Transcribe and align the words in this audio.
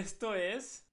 Esto 0.00 0.34
es... 0.34 0.88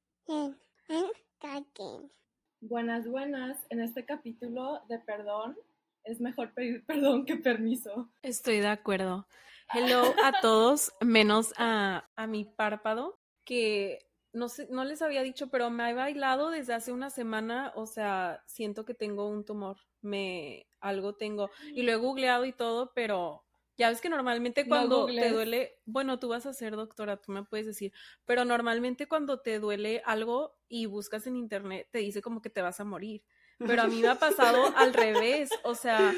Buenas, 2.60 3.08
buenas. 3.08 3.58
En 3.70 3.80
este 3.80 4.04
capítulo 4.04 4.82
de 4.90 5.00
perdón, 5.00 5.58
es 6.04 6.20
mejor 6.20 6.54
pedir 6.54 6.86
perdón 6.86 7.24
que 7.26 7.38
permiso. 7.38 8.12
Estoy 8.22 8.60
de 8.60 8.68
acuerdo. 8.68 9.26
Hello 9.74 10.14
a 10.22 10.42
todos, 10.42 10.92
menos 11.00 11.54
a, 11.58 12.10
a 12.18 12.28
mi 12.28 12.44
párpado, 12.44 13.18
que 13.46 14.00
no, 14.34 14.50
sé, 14.50 14.68
no 14.72 14.84
les 14.84 15.02
había 15.02 15.24
dicho, 15.24 15.48
pero 15.48 15.70
me 15.70 15.84
ha 15.84 15.94
bailado 15.94 16.50
desde 16.50 16.74
hace 16.74 16.92
una 16.92 17.10
semana, 17.10 17.72
o 17.76 17.86
sea, 17.86 18.44
siento 18.46 18.84
que 18.84 18.94
tengo 18.94 19.30
un 19.30 19.46
tumor, 19.46 19.78
me 20.02 20.68
algo 20.82 21.16
tengo, 21.16 21.50
y 21.74 21.84
lo 21.84 21.94
he 21.94 21.96
googleado 21.96 22.44
y 22.44 22.52
todo, 22.52 22.92
pero 22.94 23.47
ya 23.78 23.90
ves 23.90 24.02
que 24.02 24.10
normalmente 24.10 24.68
cuando 24.68 25.06
te 25.06 25.30
duele, 25.30 25.80
bueno, 25.86 26.20
tú 26.20 26.30
vas 26.30 26.46
a 26.46 26.54
ser 26.54 26.76
doctora, 26.76 27.18
tú 27.18 27.32
me 27.32 27.44
puedes 27.44 27.66
decir, 27.66 27.94
pero 28.26 28.44
normalmente 28.44 29.08
cuando 29.08 29.40
te 29.40 29.60
duele 29.60 30.02
algo 30.06 30.58
y 30.68 30.88
buscas 30.88 31.28
en 31.28 31.36
internet, 31.36 31.88
te 31.92 32.00
dice 32.00 32.22
como 32.22 32.42
que 32.42 32.50
te 32.50 32.62
vas 32.62 32.80
a 32.80 32.84
morir. 32.84 33.24
Pero 33.60 33.84
a 33.84 33.88
mí 33.88 34.02
me 34.02 34.08
ha 34.08 34.16
pasado 34.16 34.58
al 34.76 34.94
revés, 34.94 35.50
o 35.64 35.76
sea, 35.76 36.14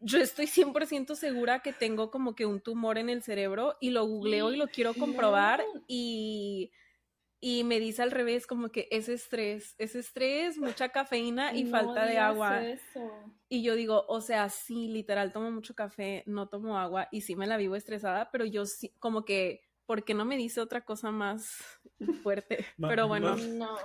yo 0.00 0.18
estoy 0.18 0.46
100% 0.46 1.14
segura 1.14 1.60
que 1.60 1.72
tengo 1.72 2.10
como 2.10 2.34
que 2.34 2.46
un 2.46 2.60
tumor 2.60 2.98
en 2.98 3.10
el 3.10 3.22
cerebro 3.22 3.76
y 3.80 3.90
lo 3.90 4.06
googleo 4.06 4.52
y 4.52 4.56
lo 4.56 4.68
quiero 4.68 4.94
comprobar 4.94 5.62
y 5.86 6.70
y 7.40 7.64
me 7.64 7.78
dice 7.78 8.02
al 8.02 8.10
revés 8.10 8.46
como 8.46 8.70
que 8.70 8.88
es 8.90 9.08
estrés, 9.08 9.74
es 9.78 9.94
estrés, 9.94 10.58
mucha 10.58 10.88
cafeína 10.88 11.54
y 11.54 11.66
falta 11.66 12.04
de 12.04 12.18
agua. 12.18 12.62
Y 13.48 13.62
yo 13.62 13.76
digo, 13.76 14.04
o 14.08 14.20
sea, 14.20 14.48
sí, 14.48 14.88
literal, 14.88 15.32
tomo 15.32 15.50
mucho 15.50 15.74
café, 15.74 16.24
no 16.26 16.48
tomo 16.48 16.78
agua 16.78 17.08
y 17.12 17.22
sí 17.22 17.36
me 17.36 17.46
la 17.46 17.56
vivo 17.56 17.76
estresada, 17.76 18.30
pero 18.30 18.44
yo 18.44 18.66
sí, 18.66 18.92
como 18.98 19.24
que, 19.24 19.62
¿por 19.86 20.04
qué 20.04 20.14
no 20.14 20.24
me 20.24 20.36
dice 20.36 20.60
otra 20.60 20.84
cosa 20.84 21.10
más 21.10 21.58
fuerte? 22.22 22.64
pero 22.78 23.08
bueno. 23.08 23.36
No, 23.36 23.76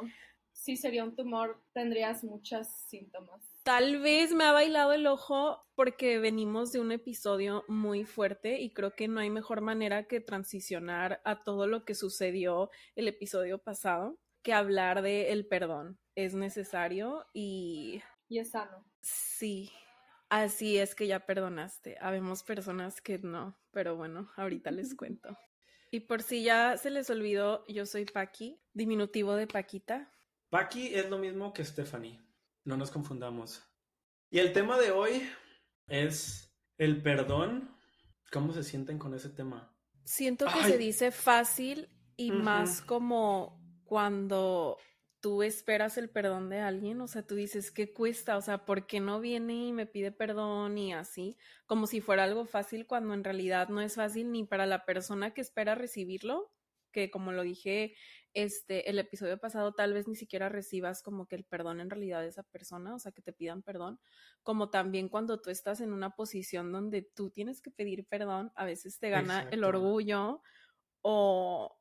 sí 0.63 0.77
sería 0.77 1.03
un 1.03 1.13
tumor, 1.13 1.61
tendrías 1.73 2.23
muchos 2.23 2.67
síntomas. 2.87 3.41
Tal 3.63 3.99
vez 3.99 4.31
me 4.31 4.45
ha 4.45 4.53
bailado 4.53 4.93
el 4.93 5.07
ojo 5.07 5.61
porque 5.75 6.19
venimos 6.19 6.71
de 6.71 6.79
un 6.79 6.93
episodio 6.93 7.65
muy 7.67 8.05
fuerte 8.05 8.61
y 8.61 8.73
creo 8.73 8.95
que 8.95 9.09
no 9.09 9.19
hay 9.19 9.29
mejor 9.29 9.59
manera 9.59 10.07
que 10.07 10.21
transicionar 10.21 11.21
a 11.25 11.43
todo 11.43 11.67
lo 11.67 11.83
que 11.83 11.95
sucedió 11.95 12.69
el 12.95 13.09
episodio 13.09 13.57
pasado 13.57 14.17
que 14.41 14.53
hablar 14.53 15.01
de 15.01 15.33
el 15.33 15.45
perdón. 15.47 15.99
Es 16.15 16.33
necesario 16.33 17.25
y... 17.33 18.01
Y 18.29 18.39
es 18.39 18.51
sano. 18.51 18.85
Sí, 19.01 19.69
así 20.29 20.77
es 20.77 20.95
que 20.95 21.07
ya 21.07 21.25
perdonaste. 21.25 21.97
Habemos 21.99 22.43
personas 22.43 23.01
que 23.01 23.19
no, 23.19 23.57
pero 23.71 23.97
bueno, 23.97 24.31
ahorita 24.37 24.71
les 24.71 24.95
cuento. 24.95 25.37
Y 25.91 25.99
por 25.99 26.21
si 26.21 26.43
ya 26.43 26.77
se 26.77 26.89
les 26.89 27.09
olvidó, 27.09 27.65
yo 27.67 27.85
soy 27.85 28.05
Paqui, 28.05 28.59
diminutivo 28.73 29.35
de 29.35 29.45
Paquita. 29.45 30.12
Paqui 30.53 30.93
es 30.93 31.09
lo 31.09 31.17
mismo 31.17 31.51
que 31.51 31.65
Stephanie. 31.65 32.21
No 32.63 32.77
nos 32.77 32.91
confundamos. 32.91 33.63
Y 34.29 34.37
el 34.37 34.53
tema 34.53 34.77
de 34.77 34.91
hoy 34.91 35.27
es 35.87 36.53
el 36.77 37.01
perdón. 37.01 37.75
¿Cómo 38.31 38.53
se 38.53 38.61
sienten 38.61 38.99
con 38.99 39.15
ese 39.15 39.29
tema? 39.29 39.75
Siento 40.03 40.45
que 40.45 40.63
se 40.63 40.77
dice 40.77 41.09
fácil 41.09 41.89
y 42.15 42.31
más 42.31 42.83
como 42.83 43.59
cuando 43.83 44.77
tú 45.21 45.41
esperas 45.41 45.97
el 45.97 46.11
perdón 46.11 46.51
de 46.51 46.59
alguien, 46.59 47.01
o 47.01 47.07
sea, 47.07 47.25
tú 47.25 47.33
dices, 47.33 47.71
¿qué 47.71 47.91
cuesta? 47.91 48.37
O 48.37 48.41
sea, 48.41 48.63
¿por 48.63 48.85
qué 48.85 48.99
no 48.99 49.19
viene 49.19 49.69
y 49.69 49.73
me 49.73 49.87
pide 49.87 50.11
perdón 50.11 50.77
y 50.77 50.93
así? 50.93 51.35
Como 51.65 51.87
si 51.87 51.99
fuera 51.99 52.25
algo 52.25 52.45
fácil 52.45 52.85
cuando 52.85 53.15
en 53.15 53.23
realidad 53.23 53.69
no 53.69 53.81
es 53.81 53.95
fácil 53.95 54.31
ni 54.31 54.43
para 54.43 54.67
la 54.67 54.85
persona 54.85 55.33
que 55.33 55.41
espera 55.41 55.73
recibirlo, 55.73 56.52
que 56.93 57.11
como 57.11 57.33
lo 57.33 57.43
dije 57.43 57.93
este, 58.33 58.89
el 58.89 58.97
episodio 58.97 59.37
pasado 59.37 59.73
tal 59.73 59.93
vez 59.93 60.07
ni 60.07 60.15
siquiera 60.15 60.49
recibas 60.49 61.03
como 61.03 61.27
que 61.27 61.35
el 61.35 61.43
perdón 61.43 61.81
en 61.81 61.89
realidad 61.89 62.21
de 62.21 62.29
esa 62.29 62.43
persona, 62.43 62.95
o 62.95 62.99
sea, 62.99 63.11
que 63.11 63.21
te 63.21 63.33
pidan 63.33 63.61
perdón, 63.61 63.99
como 64.41 64.69
también 64.69 65.09
cuando 65.09 65.41
tú 65.41 65.49
estás 65.49 65.81
en 65.81 65.91
una 65.91 66.15
posición 66.15 66.71
donde 66.71 67.01
tú 67.01 67.29
tienes 67.29 67.61
que 67.61 67.69
pedir 67.69 68.07
perdón, 68.07 68.51
a 68.55 68.65
veces 68.65 68.97
te 68.99 69.09
gana 69.09 69.47
el 69.51 69.63
orgullo 69.63 70.41
o 71.01 71.77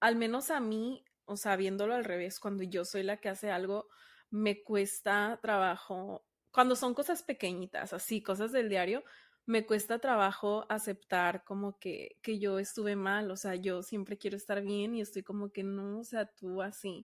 al 0.00 0.16
menos 0.16 0.50
a 0.50 0.58
mí, 0.58 1.04
o 1.26 1.36
sea, 1.36 1.56
viéndolo 1.56 1.94
al 1.94 2.04
revés, 2.04 2.40
cuando 2.40 2.64
yo 2.64 2.84
soy 2.84 3.04
la 3.04 3.18
que 3.18 3.28
hace 3.28 3.50
algo, 3.50 3.86
me 4.30 4.62
cuesta 4.64 5.38
trabajo, 5.42 6.26
cuando 6.50 6.74
son 6.74 6.94
cosas 6.94 7.22
pequeñitas, 7.22 7.92
así, 7.92 8.22
cosas 8.22 8.50
del 8.50 8.68
diario, 8.68 9.04
me 9.46 9.66
cuesta 9.66 9.98
trabajo 9.98 10.66
aceptar 10.68 11.44
como 11.44 11.78
que, 11.78 12.18
que 12.22 12.38
yo 12.38 12.58
estuve 12.58 12.96
mal, 12.96 13.30
o 13.30 13.36
sea, 13.36 13.54
yo 13.56 13.82
siempre 13.82 14.16
quiero 14.16 14.36
estar 14.36 14.62
bien 14.62 14.94
y 14.94 15.00
estoy 15.00 15.22
como 15.22 15.50
que 15.50 15.64
no, 15.64 16.00
o 16.00 16.04
sea, 16.04 16.26
tú 16.26 16.62
así. 16.62 17.06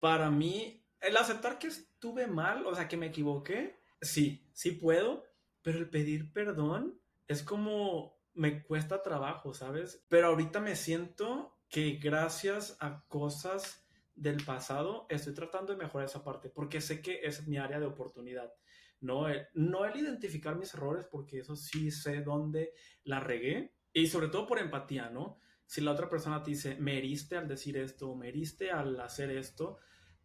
Para 0.00 0.30
mí, 0.30 0.84
el 1.00 1.16
aceptar 1.16 1.58
que 1.58 1.68
estuve 1.68 2.26
mal, 2.26 2.66
o 2.66 2.74
sea, 2.74 2.88
que 2.88 2.96
me 2.96 3.06
equivoqué, 3.06 3.80
sí, 4.00 4.46
sí 4.52 4.72
puedo, 4.72 5.24
pero 5.62 5.78
el 5.78 5.88
pedir 5.88 6.32
perdón 6.32 7.00
es 7.26 7.42
como 7.42 8.14
me 8.34 8.62
cuesta 8.62 9.02
trabajo, 9.02 9.54
¿sabes? 9.54 10.04
Pero 10.08 10.28
ahorita 10.28 10.60
me 10.60 10.76
siento 10.76 11.56
que 11.68 11.92
gracias 12.02 12.76
a 12.80 13.04
cosas 13.06 13.86
del 14.14 14.44
pasado 14.44 15.06
estoy 15.08 15.34
tratando 15.34 15.72
de 15.72 15.78
mejorar 15.78 16.08
esa 16.08 16.22
parte, 16.22 16.50
porque 16.50 16.80
sé 16.80 17.00
que 17.00 17.20
es 17.22 17.46
mi 17.46 17.56
área 17.56 17.80
de 17.80 17.86
oportunidad 17.86 18.52
no 19.00 19.28
el, 19.28 19.46
no 19.54 19.84
el 19.84 19.96
identificar 19.96 20.56
mis 20.56 20.74
errores, 20.74 21.06
porque 21.10 21.38
eso 21.38 21.56
sí 21.56 21.90
sé 21.90 22.22
dónde 22.22 22.72
la 23.04 23.20
regué, 23.20 23.74
y 23.92 24.08
sobre 24.08 24.28
todo 24.28 24.46
por 24.46 24.58
empatía, 24.58 25.10
¿no? 25.10 25.38
Si 25.66 25.80
la 25.80 25.92
otra 25.92 26.10
persona 26.10 26.42
te 26.42 26.50
dice, 26.50 26.76
me 26.76 26.98
heriste 26.98 27.36
al 27.36 27.48
decir 27.48 27.76
esto, 27.76 28.14
me 28.14 28.28
heriste 28.28 28.70
al 28.70 29.00
hacer 29.00 29.30
esto, 29.30 29.78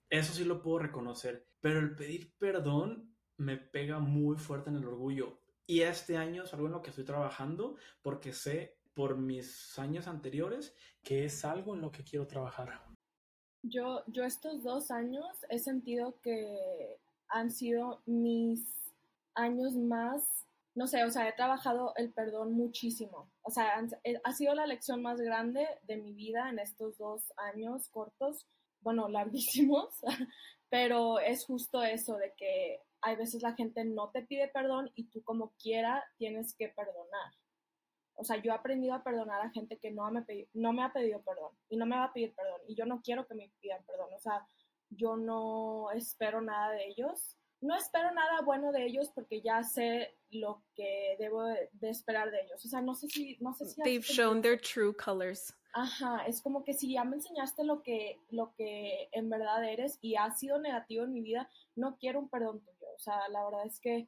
eso 0.09 0.34
sí 0.34 0.44
lo 0.44 0.62
puedo 0.62 0.80
reconocer, 0.80 1.47
pero 1.62 1.80
el 1.80 1.96
pedir 1.96 2.34
perdón 2.38 3.16
me 3.38 3.57
pega 3.57 4.00
muy 4.00 4.38
fuerte 4.38 4.69
en 4.69 4.78
el 4.78 4.86
orgullo. 4.86 5.40
Y 5.66 5.81
este 5.81 6.18
año 6.18 6.44
es 6.44 6.53
algo 6.53 6.66
en 6.66 6.74
lo 6.74 6.81
que 6.81 6.90
estoy 6.90 7.06
trabajando 7.06 7.78
porque 8.01 8.34
sé 8.34 8.80
por 8.96 9.18
mis 9.18 9.78
años 9.78 10.07
anteriores 10.07 10.75
que 11.03 11.25
es 11.25 11.46
algo 11.46 11.75
en 11.75 11.81
lo 11.81 11.91
que 11.91 12.03
quiero 12.03 12.28
trabajar. 12.28 12.81
Yo, 13.62 14.03
yo 14.07 14.24
estos 14.24 14.63
dos 14.63 14.90
años 14.90 15.25
he 15.50 15.59
sentido 15.59 16.19
que 16.22 16.97
han 17.30 17.52
sido 17.52 18.02
mis 18.06 18.66
años 19.36 19.76
más, 19.76 20.24
no 20.76 20.88
sé, 20.88 21.04
o 21.04 21.12
sea, 21.12 21.28
he 21.28 21.34
trabajado 21.34 21.94
el 21.96 22.12
perdón 22.12 22.54
muchísimo. 22.54 23.30
O 23.42 23.52
sea, 23.52 23.86
eh, 24.04 24.20
ha 24.24 24.34
sido 24.34 24.54
la 24.54 24.68
lección 24.68 25.02
más 25.02 25.20
grande 25.20 25.68
de 25.84 25.98
mi 25.98 26.14
vida 26.14 26.50
en 26.50 26.60
estos 26.60 26.98
dos 26.98 27.32
años 27.38 27.90
cortos, 27.90 28.48
bueno, 28.82 29.10
larguísimos, 29.10 29.90
pero 30.70 31.20
es 31.20 31.46
justo 31.46 31.84
eso 31.84 32.18
de 32.18 32.34
que 32.38 32.82
hay 33.02 33.16
veces 33.16 33.42
la 33.42 33.54
gente 33.54 33.84
no 33.86 34.10
te 34.10 34.24
pide 34.24 34.50
perdón 34.50 34.92
y 34.96 35.06
tú 35.06 35.24
como 35.24 35.54
quiera 35.62 36.04
tienes 36.18 36.54
que 36.54 36.70
perdonar. 36.70 37.34
O 38.16 38.26
sea, 38.26 38.42
yo 38.42 38.52
he 38.52 38.56
aprendido 38.56 38.94
a 38.94 39.04
perdonar 39.04 39.42
a 39.42 39.52
gente 39.52 39.78
que 39.78 39.92
no 39.92 40.12
me, 40.12 40.26
no 40.54 40.74
me 40.74 40.84
ha 40.84 40.92
pedido 40.92 41.22
perdón 41.22 41.52
y 41.70 41.78
no 41.78 41.86
me 41.86 41.96
va 41.96 42.06
a 42.06 42.14
pedir 42.14 42.36
perdón 42.36 42.60
y 42.68 42.76
yo 42.76 42.86
no 42.86 43.02
quiero 43.02 43.26
que 43.26 43.36
me 43.36 43.50
pidan 43.62 43.82
perdón. 43.86 44.10
O 44.14 44.20
sea, 44.20 44.46
yo 44.90 45.16
no 45.16 45.92
espero 45.92 46.42
nada 46.42 46.72
de 46.72 46.88
ellos. 46.88 47.36
No 47.62 47.76
espero 47.76 48.12
nada 48.12 48.42
bueno 48.42 48.72
de 48.72 48.86
ellos 48.86 49.12
porque 49.14 49.42
ya 49.42 49.64
sé 49.64 50.18
lo 50.30 50.64
que 50.76 51.18
debo 51.20 51.44
de, 51.44 51.70
esperar 51.90 52.32
de 52.32 52.42
ellos. 52.42 52.64
O 52.64 52.70
sea, 52.70 52.82
no 52.82 52.96
sé 52.96 53.08
si... 53.10 53.38
No 53.42 53.54
sé 53.54 53.66
si 53.66 53.82
They've 53.82 54.06
shown 54.06 54.42
their 54.42 54.60
true 54.60 54.96
colors. 54.96 55.54
Ajá, 55.74 56.26
es 56.26 56.42
como 56.42 56.64
que 56.64 56.74
si 56.74 56.94
ya 56.94 57.04
me 57.04 57.18
enseñaste 57.18 57.64
lo 57.64 57.84
que, 57.84 58.20
lo 58.30 58.54
que 58.56 59.10
en 59.12 59.30
verdad 59.30 59.64
eres 59.64 60.00
y 60.02 60.16
ha 60.16 60.32
sido 60.32 60.60
negativo 60.60 61.04
en 61.04 61.14
mi 61.14 61.22
vida, 61.22 61.50
no 61.76 61.98
quiero 61.98 62.20
un 62.20 62.30
perdón 62.30 62.62
tuyo. 62.62 62.88
O 62.96 63.00
sea, 63.00 63.28
la 63.30 63.44
verdad 63.44 63.66
es 63.66 63.80
que... 63.80 64.08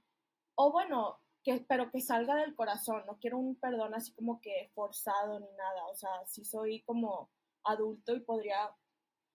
O 0.56 0.72
bueno, 0.72 1.20
que, 1.44 1.66
pero 1.68 1.92
que 1.92 2.00
salga 2.00 2.36
del 2.36 2.56
corazón. 2.56 3.04
No 3.06 3.18
quiero 3.20 3.38
un 3.38 3.56
perdón 3.56 3.94
así 3.94 4.14
como 4.14 4.40
que 4.40 4.72
forzado 4.74 5.40
ni 5.40 5.52
nada. 5.58 5.88
O 5.88 5.96
sea, 5.96 6.10
si 6.26 6.46
soy 6.46 6.82
como 6.84 7.30
adulto 7.64 8.16
y 8.16 8.22
podría 8.22 8.72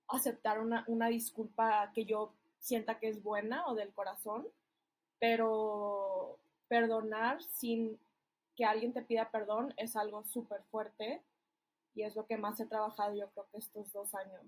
aceptar 0.08 0.60
una, 0.60 0.84
una 0.86 1.08
disculpa 1.08 1.90
que 1.94 2.04
yo 2.04 2.32
sienta 2.58 2.98
que 2.98 3.08
es 3.08 3.22
buena 3.22 3.66
o 3.66 3.74
del 3.74 3.92
corazón, 3.92 4.46
pero 5.18 6.38
perdonar 6.68 7.42
sin 7.42 7.98
que 8.56 8.64
alguien 8.64 8.92
te 8.92 9.02
pida 9.02 9.30
perdón 9.30 9.74
es 9.76 9.96
algo 9.96 10.24
súper 10.24 10.62
fuerte 10.70 11.22
y 11.94 12.02
es 12.02 12.16
lo 12.16 12.26
que 12.26 12.36
más 12.36 12.58
he 12.60 12.66
trabajado 12.66 13.14
yo 13.14 13.28
creo 13.30 13.46
que 13.50 13.58
estos 13.58 13.92
dos 13.92 14.14
años. 14.14 14.42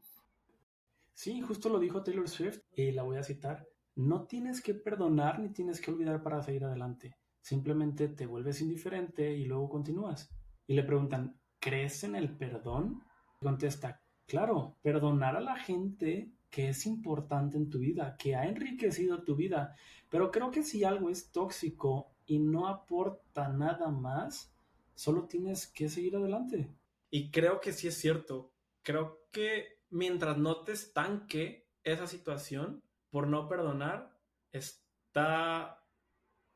Sí, 1.14 1.40
justo 1.40 1.68
lo 1.68 1.78
dijo 1.78 2.02
Taylor 2.02 2.28
Swift 2.28 2.60
y 2.72 2.92
la 2.92 3.02
voy 3.02 3.16
a 3.16 3.22
citar. 3.22 3.66
No 3.96 4.26
tienes 4.26 4.62
que 4.62 4.74
perdonar 4.74 5.40
ni 5.40 5.48
tienes 5.48 5.80
que 5.80 5.90
olvidar 5.90 6.22
para 6.22 6.42
seguir 6.42 6.64
adelante. 6.64 7.16
Simplemente 7.40 8.08
te 8.08 8.26
vuelves 8.26 8.60
indiferente 8.60 9.32
y 9.32 9.44
luego 9.46 9.68
continúas. 9.68 10.30
Y 10.66 10.74
le 10.74 10.84
preguntan, 10.84 11.40
¿crees 11.58 12.04
en 12.04 12.14
el 12.14 12.36
perdón? 12.36 13.02
Y 13.40 13.46
contesta, 13.46 14.00
Claro, 14.28 14.76
perdonar 14.82 15.36
a 15.36 15.40
la 15.40 15.56
gente 15.56 16.30
que 16.50 16.68
es 16.68 16.84
importante 16.84 17.56
en 17.56 17.70
tu 17.70 17.78
vida, 17.78 18.14
que 18.18 18.36
ha 18.36 18.44
enriquecido 18.44 19.24
tu 19.24 19.34
vida. 19.34 19.74
Pero 20.10 20.30
creo 20.30 20.50
que 20.50 20.62
si 20.62 20.84
algo 20.84 21.08
es 21.08 21.32
tóxico 21.32 22.12
y 22.26 22.38
no 22.38 22.68
aporta 22.68 23.48
nada 23.48 23.90
más, 23.90 24.52
solo 24.94 25.26
tienes 25.26 25.66
que 25.66 25.88
seguir 25.88 26.16
adelante. 26.16 26.70
Y 27.10 27.30
creo 27.30 27.60
que 27.60 27.72
sí 27.72 27.88
es 27.88 27.96
cierto. 27.96 28.52
creo 28.82 29.22
que 29.32 29.80
mientras 29.90 30.36
no 30.36 30.62
te 30.62 30.72
estanque 30.72 31.66
esa 31.82 32.06
situación 32.06 32.82
por 33.10 33.28
no 33.28 33.48
perdonar, 33.48 34.14
está, 34.52 35.82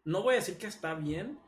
no 0.04 0.22
voy 0.22 0.34
a 0.34 0.38
decir 0.38 0.58
que 0.58 0.66
está 0.66 0.94
bien, 0.94 1.38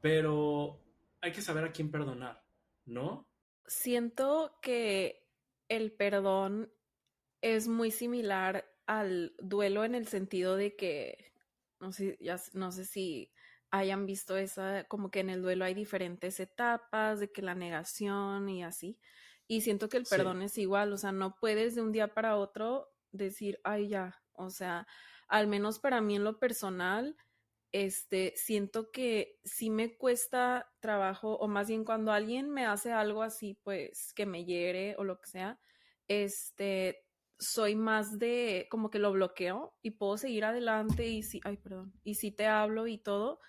pero 0.00 0.80
hay 1.20 1.32
que 1.32 1.42
saber 1.42 1.64
a 1.64 1.72
quién 1.72 1.90
perdonar, 1.90 2.44
¿no? 2.84 3.26
Siento 3.66 4.58
que 4.60 5.23
el 5.68 5.92
perdón 5.92 6.72
es 7.40 7.68
muy 7.68 7.90
similar 7.90 8.64
al 8.86 9.34
duelo 9.38 9.84
en 9.84 9.94
el 9.94 10.06
sentido 10.06 10.56
de 10.56 10.76
que, 10.76 11.32
no 11.80 11.92
sé, 11.92 12.16
ya, 12.20 12.40
no 12.52 12.72
sé 12.72 12.84
si 12.84 13.32
hayan 13.70 14.06
visto 14.06 14.36
esa, 14.36 14.84
como 14.84 15.10
que 15.10 15.20
en 15.20 15.30
el 15.30 15.42
duelo 15.42 15.64
hay 15.64 15.74
diferentes 15.74 16.38
etapas, 16.38 17.20
de 17.20 17.32
que 17.32 17.42
la 17.42 17.54
negación 17.54 18.48
y 18.48 18.62
así. 18.62 18.98
Y 19.46 19.62
siento 19.62 19.88
que 19.88 19.96
el 19.98 20.04
perdón 20.04 20.42
es 20.42 20.56
igual, 20.58 20.92
o 20.92 20.96
sea, 20.96 21.12
no 21.12 21.34
puedes 21.34 21.74
de 21.74 21.82
un 21.82 21.92
día 21.92 22.14
para 22.14 22.36
otro 22.36 22.88
decir, 23.12 23.60
ay, 23.64 23.88
ya, 23.88 24.22
o 24.32 24.50
sea, 24.50 24.86
al 25.28 25.48
menos 25.48 25.78
para 25.80 26.00
mí 26.00 26.16
en 26.16 26.24
lo 26.24 26.38
personal, 26.38 27.16
este, 27.74 28.34
siento 28.36 28.92
que 28.92 29.40
sí 29.42 29.68
me 29.68 29.96
cuesta 29.96 30.70
trabajo, 30.78 31.36
o 31.38 31.48
más 31.48 31.66
bien 31.66 31.84
cuando 31.84 32.12
alguien 32.12 32.48
me 32.48 32.66
hace 32.66 32.92
algo 32.92 33.24
así, 33.24 33.58
pues, 33.64 34.12
que 34.14 34.26
me 34.26 34.44
hiere 34.44 34.94
o 34.96 35.02
lo 35.02 35.20
que 35.20 35.26
sea, 35.28 35.58
este, 36.06 37.04
soy 37.36 37.74
más 37.74 38.16
de 38.20 38.68
como 38.70 38.90
que 38.90 39.00
lo 39.00 39.10
bloqueo 39.10 39.74
y 39.82 39.90
puedo 39.90 40.16
seguir 40.18 40.44
adelante 40.44 41.08
y 41.08 41.24
sí, 41.24 41.40
ay, 41.42 41.56
perdón, 41.56 41.92
y 42.04 42.14
sí 42.14 42.30
te 42.30 42.46
hablo 42.46 42.86
y 42.86 42.96
todo, 42.96 43.40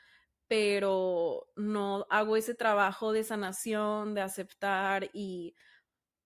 pero 0.48 1.46
no 1.56 2.08
hago 2.10 2.36
ese 2.36 2.56
trabajo 2.56 3.14
de 3.14 3.24
sanación, 3.24 4.16
de 4.16 4.22
aceptar 4.22 5.12
y 5.14 5.54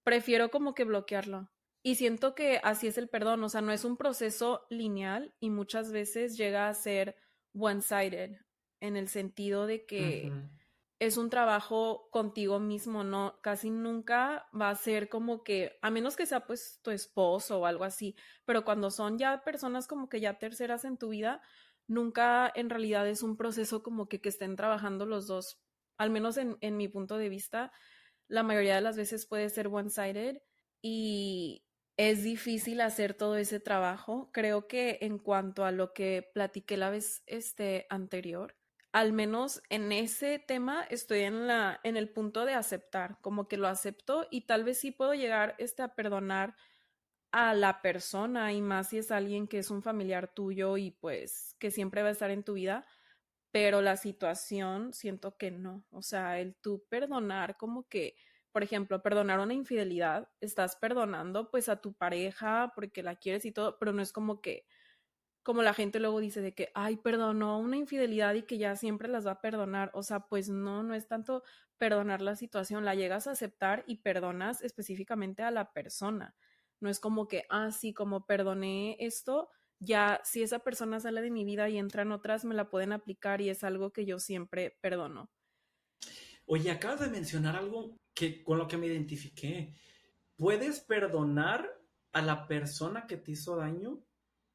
prefiero 0.06 0.50
como 0.52 0.74
que 0.74 0.86
bloquearlo. 0.86 1.52
Y 1.84 1.96
siento 1.96 2.34
que 2.34 2.62
así 2.64 2.88
es 2.88 2.98
el 2.98 3.10
perdón, 3.10 3.44
o 3.44 3.50
sea, 3.50 3.60
no 3.60 3.74
es 3.74 3.84
un 3.84 3.98
proceso 3.98 4.66
lineal 4.70 5.36
y 5.42 5.50
muchas 5.50 5.92
veces 5.92 6.38
llega 6.38 6.70
a 6.70 6.74
ser 6.74 7.18
one-sided 7.60 8.38
en 8.80 8.96
el 8.96 9.08
sentido 9.10 9.68
de 9.68 9.86
que 9.86 10.32
es 11.00 11.18
un 11.18 11.30
trabajo 11.30 12.10
contigo 12.12 12.60
mismo, 12.60 13.04
no 13.04 13.40
casi 13.42 13.70
nunca 13.70 14.48
va 14.60 14.70
a 14.70 14.76
ser 14.76 15.08
como 15.08 15.44
que 15.44 15.78
a 15.82 15.90
menos 15.90 16.18
que 16.18 16.26
sea 16.26 16.46
pues 16.46 16.80
tu 16.82 16.92
esposo 16.92 17.60
o 17.60 17.66
algo 17.66 17.86
así, 17.86 18.16
pero 18.46 18.66
cuando 18.66 18.92
son 18.92 19.18
ya 19.18 19.44
personas 19.44 19.88
como 19.88 20.10
que 20.10 20.20
ya 20.20 20.40
terceras 20.40 20.84
en 20.84 20.98
tu 20.98 21.10
vida, 21.10 21.42
nunca 21.88 22.52
en 22.54 22.70
realidad 22.70 23.08
es 23.08 23.24
un 23.24 23.38
proceso 23.38 23.82
como 23.82 24.10
que, 24.10 24.20
que 24.20 24.30
estén 24.30 24.58
trabajando 24.58 25.06
los 25.06 25.26
dos, 25.26 25.62
al 25.98 26.10
menos 26.10 26.38
en, 26.38 26.58
en 26.60 26.76
mi 26.76 26.90
punto 26.90 27.18
de 27.18 27.30
vista, 27.30 27.72
la 28.28 28.44
mayoría 28.44 28.76
de 28.76 28.82
las 28.82 28.98
veces 28.98 29.26
puede 29.26 29.50
ser 29.50 29.68
one-sided 29.68 30.42
y 30.82 31.66
es 32.00 32.24
difícil 32.24 32.80
hacer 32.80 33.14
todo 33.14 33.36
ese 33.36 33.60
trabajo. 33.60 34.30
Creo 34.32 34.70
que 34.70 35.00
en 35.02 35.18
cuanto 35.18 35.66
a 35.66 35.72
lo 35.72 35.94
que 35.94 36.32
platiqué 36.34 36.78
la 36.78 36.90
vez 36.90 37.24
este, 37.26 37.88
anterior, 37.90 38.56
al 38.94 39.12
menos 39.12 39.62
en 39.70 39.92
ese 39.92 40.40
tema 40.40 40.84
estoy 40.90 41.24
en, 41.24 41.46
la, 41.46 41.82
en 41.84 41.98
el 41.98 42.10
punto 42.10 42.46
de 42.46 42.54
aceptar, 42.54 43.18
como 43.20 43.50
que 43.50 43.58
lo 43.58 43.68
acepto 43.68 44.26
y 44.32 44.46
tal 44.46 44.64
vez 44.64 44.78
sí 44.78 44.92
puedo 44.92 45.14
llegar 45.14 45.56
este, 45.58 45.82
a 45.84 45.94
perdonar 45.94 46.56
a 47.34 47.54
la 47.54 47.82
persona 47.82 48.54
y 48.54 48.62
más 48.62 48.88
si 48.88 49.00
es 49.00 49.12
alguien 49.12 49.46
que 49.46 49.58
es 49.60 49.70
un 49.70 49.84
familiar 49.84 50.34
tuyo 50.34 50.78
y 50.78 50.92
pues 50.92 51.58
que 51.60 51.70
siempre 51.70 52.02
va 52.02 52.08
a 52.08 52.14
estar 52.14 52.32
en 52.32 52.46
tu 52.46 52.54
vida, 52.54 52.88
pero 53.52 53.82
la 53.82 53.98
situación 53.98 54.94
siento 54.94 55.36
que 55.36 55.52
no, 55.52 55.84
o 55.92 56.02
sea, 56.02 56.40
el 56.40 56.56
tú 56.56 56.86
perdonar 56.88 57.58
como 57.58 57.90
que, 57.90 58.16
por 58.52 58.64
ejemplo, 58.64 59.02
perdonar 59.02 59.40
una 59.40 59.54
infidelidad, 59.54 60.30
estás 60.42 60.76
perdonando 60.76 61.52
pues 61.52 61.70
a 61.70 61.82
tu 61.82 61.94
pareja 61.94 62.72
porque 62.76 63.04
la 63.04 63.16
quieres 63.16 63.46
y 63.46 63.52
todo, 63.52 63.78
pero 63.80 63.94
no 63.94 64.02
es 64.02 64.12
como 64.12 64.42
que, 64.42 64.66
como 65.44 65.64
la 65.64 65.74
gente 65.74 66.00
luego 66.00 66.20
dice 66.20 66.42
de 66.42 66.54
que, 66.54 66.72
ay, 66.76 66.98
perdonó 66.98 67.60
una 67.60 67.78
infidelidad 67.78 68.36
y 68.36 68.44
que 68.44 68.58
ya 68.58 68.76
siempre 68.76 69.08
las 69.08 69.26
va 69.28 69.32
a 69.32 69.42
perdonar. 69.42 69.92
O 69.94 70.04
sea, 70.04 70.22
pues 70.28 70.50
no, 70.50 70.84
no 70.84 70.94
es 70.96 71.08
tanto 71.08 71.44
perdonar 71.78 72.22
la 72.22 72.36
situación, 72.36 72.86
la 72.86 72.96
llegas 72.96 73.28
a 73.28 73.32
aceptar 73.32 73.84
y 73.88 73.98
perdonas 73.98 74.62
específicamente 74.62 75.44
a 75.44 75.52
la 75.52 75.74
persona. 75.74 76.36
No 76.82 76.90
es 76.90 77.00
como 77.00 77.28
que, 77.28 77.46
ah, 77.50 77.72
sí, 77.72 77.94
como 77.94 78.26
perdoné 78.26 78.98
esto, 79.00 79.50
ya 79.80 80.22
si 80.24 80.44
esa 80.44 80.60
persona 80.60 81.00
sale 81.00 81.22
de 81.22 81.32
mi 81.32 81.46
vida 81.46 81.70
y 81.70 81.78
entran 81.78 82.12
otras, 82.12 82.46
me 82.46 82.56
la 82.56 82.70
pueden 82.70 82.92
aplicar 82.94 83.42
y 83.42 83.50
es 83.50 83.64
algo 83.64 83.92
que 83.92 84.06
yo 84.06 84.20
siempre 84.20 84.78
perdono. 84.82 85.32
Oye, 86.46 86.72
acabas 86.72 87.00
de 87.02 87.10
mencionar 87.10 87.56
algo 87.56 87.96
que 88.20 88.44
con 88.44 88.58
lo 88.58 88.68
que 88.68 88.78
me 88.78 88.88
identifiqué. 88.88 89.74
¿Puedes 90.36 90.82
perdonar 90.82 91.70
a 92.12 92.22
la 92.22 92.48
persona 92.48 93.08
que 93.08 93.18
te 93.18 93.32
hizo 93.32 93.56
daño? 93.56 94.04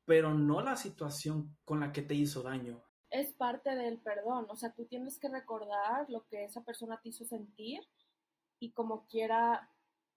pero 0.05 0.35
no 0.35 0.61
la 0.61 0.77
situación 0.77 1.57
con 1.65 1.81
la 1.81 1.93
que 1.93 2.03
te 2.03 2.15
hizo 2.15 2.43
daño. 2.43 2.83
Es 3.11 3.33
parte 3.33 3.75
del 3.75 3.99
perdón, 3.99 4.47
o 4.49 4.57
sea, 4.57 4.73
tú 4.73 4.87
tienes 4.87 5.19
que 5.19 5.29
recordar 5.29 6.09
lo 6.09 6.27
que 6.27 6.45
esa 6.45 6.63
persona 6.63 7.01
te 7.01 7.11
hizo 7.11 7.25
sentir 7.25 7.81
y 8.59 8.73
como 8.73 9.07
quiera, 9.07 9.71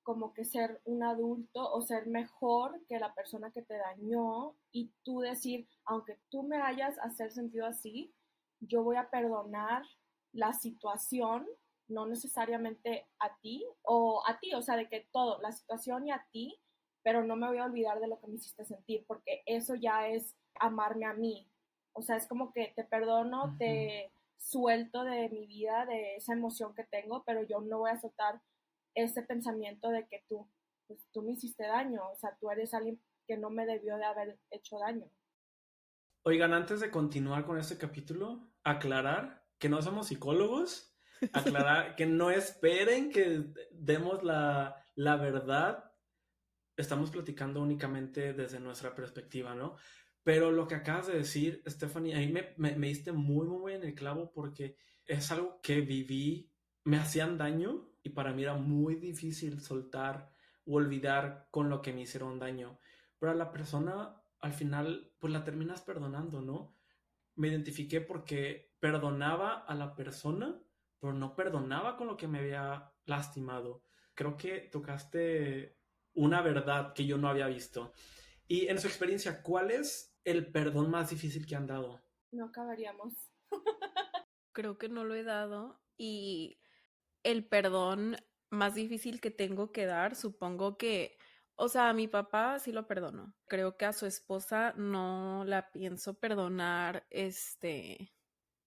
como 0.04 0.34
que 0.34 0.46
ser 0.46 0.82
un 0.86 1.04
adulto 1.04 1.72
o 1.72 1.82
ser 1.82 2.08
mejor 2.08 2.84
que 2.88 3.00
la 3.00 3.14
persona 3.14 3.52
que 3.52 3.62
te 3.62 3.78
dañó 3.78 4.56
y 4.72 4.92
tú 5.04 5.20
decir, 5.20 5.68
aunque 5.86 6.20
tú 6.30 6.44
me 6.44 6.58
hayas 6.58 6.98
hacer 7.00 7.32
sentido 7.32 7.66
así, 7.66 8.14
yo 8.60 8.84
voy 8.84 8.96
a 8.96 9.10
perdonar 9.10 9.84
la 10.32 10.54
situación, 10.54 11.46
no 11.88 12.06
necesariamente 12.06 13.08
a 13.20 13.38
ti 13.40 13.66
o 13.84 14.24
a 14.28 14.40
ti, 14.40 14.54
o 14.54 14.62
sea, 14.62 14.76
de 14.76 14.88
que 14.88 15.08
todo, 15.12 15.42
la 15.42 15.52
situación 15.52 16.08
y 16.08 16.12
a 16.12 16.26
ti, 16.32 16.60
pero 17.04 17.24
no 17.24 17.36
me 17.36 17.48
voy 17.48 17.58
a 17.58 17.66
olvidar 17.66 18.00
de 18.00 18.08
lo 18.08 18.20
que 18.20 18.28
me 18.28 18.36
hiciste 18.36 18.66
sentir, 18.66 19.06
porque 19.08 19.42
eso 19.46 19.76
ya 19.76 20.08
es 20.10 20.36
amarme 20.60 21.06
a 21.06 21.14
mí. 21.14 21.50
O 21.94 22.02
sea, 22.02 22.18
es 22.18 22.28
como 22.28 22.52
que 22.52 22.74
te 22.76 22.84
perdono, 22.84 23.56
te 23.58 24.12
suelto 24.38 25.04
de 25.04 25.30
mi 25.30 25.48
vida, 25.48 25.86
de 25.86 26.16
esa 26.16 26.34
emoción 26.34 26.76
que 26.76 26.84
tengo, 26.84 27.24
pero 27.26 27.44
yo 27.44 27.62
no 27.62 27.80
voy 27.80 27.92
a 27.92 28.00
soltar 28.00 28.42
ese 28.94 29.22
pensamiento 29.22 29.90
de 29.90 30.08
que 30.08 30.24
tú, 30.28 30.50
pues, 30.88 31.08
tú 31.12 31.22
me 31.22 31.32
hiciste 31.32 31.66
daño, 31.66 32.02
o 32.12 32.16
sea, 32.16 32.36
tú 32.40 32.50
eres 32.50 32.74
alguien 32.74 33.02
que 33.28 33.38
no 33.38 33.50
me 33.50 33.66
debió 33.66 33.98
de 33.98 34.06
haber 34.06 34.40
hecho 34.52 34.80
daño. 34.80 35.10
Oigan, 36.24 36.54
antes 36.54 36.80
de 36.82 36.92
continuar 36.92 37.46
con 37.46 37.58
este 37.58 37.78
capítulo, 37.78 38.50
aclarar 38.64 39.48
que 39.60 39.70
no 39.70 39.82
somos 39.82 40.08
psicólogos, 40.08 40.97
aclarar 41.34 41.96
que 41.96 42.06
no 42.06 42.32
esperen 42.32 43.12
que 43.12 43.46
demos 43.72 44.24
la, 44.24 44.84
la 44.96 45.16
verdad 45.16 45.92
estamos 46.76 47.10
platicando 47.10 47.62
únicamente 47.62 48.34
desde 48.34 48.60
nuestra 48.60 48.94
perspectiva, 48.94 49.56
¿no? 49.56 49.76
Pero 50.24 50.52
lo 50.52 50.68
que 50.68 50.76
acabas 50.76 51.08
de 51.08 51.18
decir, 51.18 51.64
Stephanie, 51.66 52.16
ahí 52.16 52.32
me, 52.32 52.54
me, 52.58 52.76
me 52.76 52.88
diste 52.88 53.12
muy, 53.12 53.48
muy, 53.48 53.74
en 53.74 53.84
el 53.84 53.96
clavo 53.96 54.32
porque 54.32 54.78
es 55.06 55.32
algo 55.32 55.60
que 55.62 55.82
viví, 55.82 56.52
me 56.84 56.98
hacían 56.98 57.38
daño 57.38 57.90
y 58.04 58.10
para 58.10 58.34
mí 58.34 58.44
era 58.44 58.56
muy 58.56 58.96
difícil 58.96 59.62
soltar 59.62 60.30
o 60.66 60.76
olvidar 60.76 61.48
con 61.50 61.70
lo 61.70 61.82
que 61.82 61.94
me 61.94 62.02
hicieron 62.02 62.40
daño. 62.40 62.80
Pero 63.20 63.32
a 63.32 63.36
la 63.36 63.52
persona, 63.52 64.22
al 64.40 64.54
final, 64.54 65.14
pues 65.20 65.34
la 65.34 65.44
terminas 65.44 65.82
perdonando, 65.82 66.42
¿no? 66.42 66.76
Me 67.36 67.48
identifiqué 67.48 68.02
porque 68.02 68.76
perdonaba 68.80 69.54
a 69.54 69.76
la 69.76 69.96
persona, 69.96 70.62
pero 71.00 71.14
no 71.14 71.36
perdonaba 71.36 71.98
con 71.98 72.08
lo 72.08 72.18
que 72.18 72.28
me 72.28 72.40
había 72.40 72.92
lastimado. 73.06 73.84
Creo 74.14 74.38
que 74.38 74.70
tocaste 74.72 75.78
una 76.14 76.42
verdad 76.42 76.94
que 76.94 77.06
yo 77.06 77.18
no 77.18 77.30
había 77.30 77.48
visto. 77.48 77.94
Y 78.48 78.68
en 78.68 78.80
su 78.80 78.88
experiencia, 78.88 79.42
¿cuál 79.44 79.72
es 79.72 80.18
el 80.24 80.52
perdón 80.52 80.90
más 80.90 81.10
difícil 81.10 81.46
que 81.46 81.56
han 81.56 81.68
dado? 81.68 82.02
No 82.32 82.46
acabaríamos. 82.46 83.14
Creo 84.54 84.78
que 84.78 84.90
no 84.90 85.04
lo 85.04 85.14
he 85.14 85.24
dado 85.24 85.80
y 85.98 86.60
el 87.24 87.48
perdón 87.48 88.18
más 88.50 88.76
difícil 88.76 89.20
que 89.20 89.32
tengo 89.32 89.72
que 89.72 89.86
dar, 89.86 90.16
supongo 90.16 90.78
que, 90.78 91.18
o 91.56 91.68
sea, 91.68 91.90
a 91.90 91.94
mi 91.94 92.08
papá 92.08 92.60
sí 92.60 92.72
lo 92.72 92.88
perdono. 92.88 93.36
Creo 93.48 93.78
que 93.78 93.86
a 93.86 93.94
su 93.94 94.06
esposa 94.06 94.74
no 94.78 95.44
la 95.46 95.70
pienso 95.72 96.20
perdonar, 96.20 97.06
este, 97.10 98.14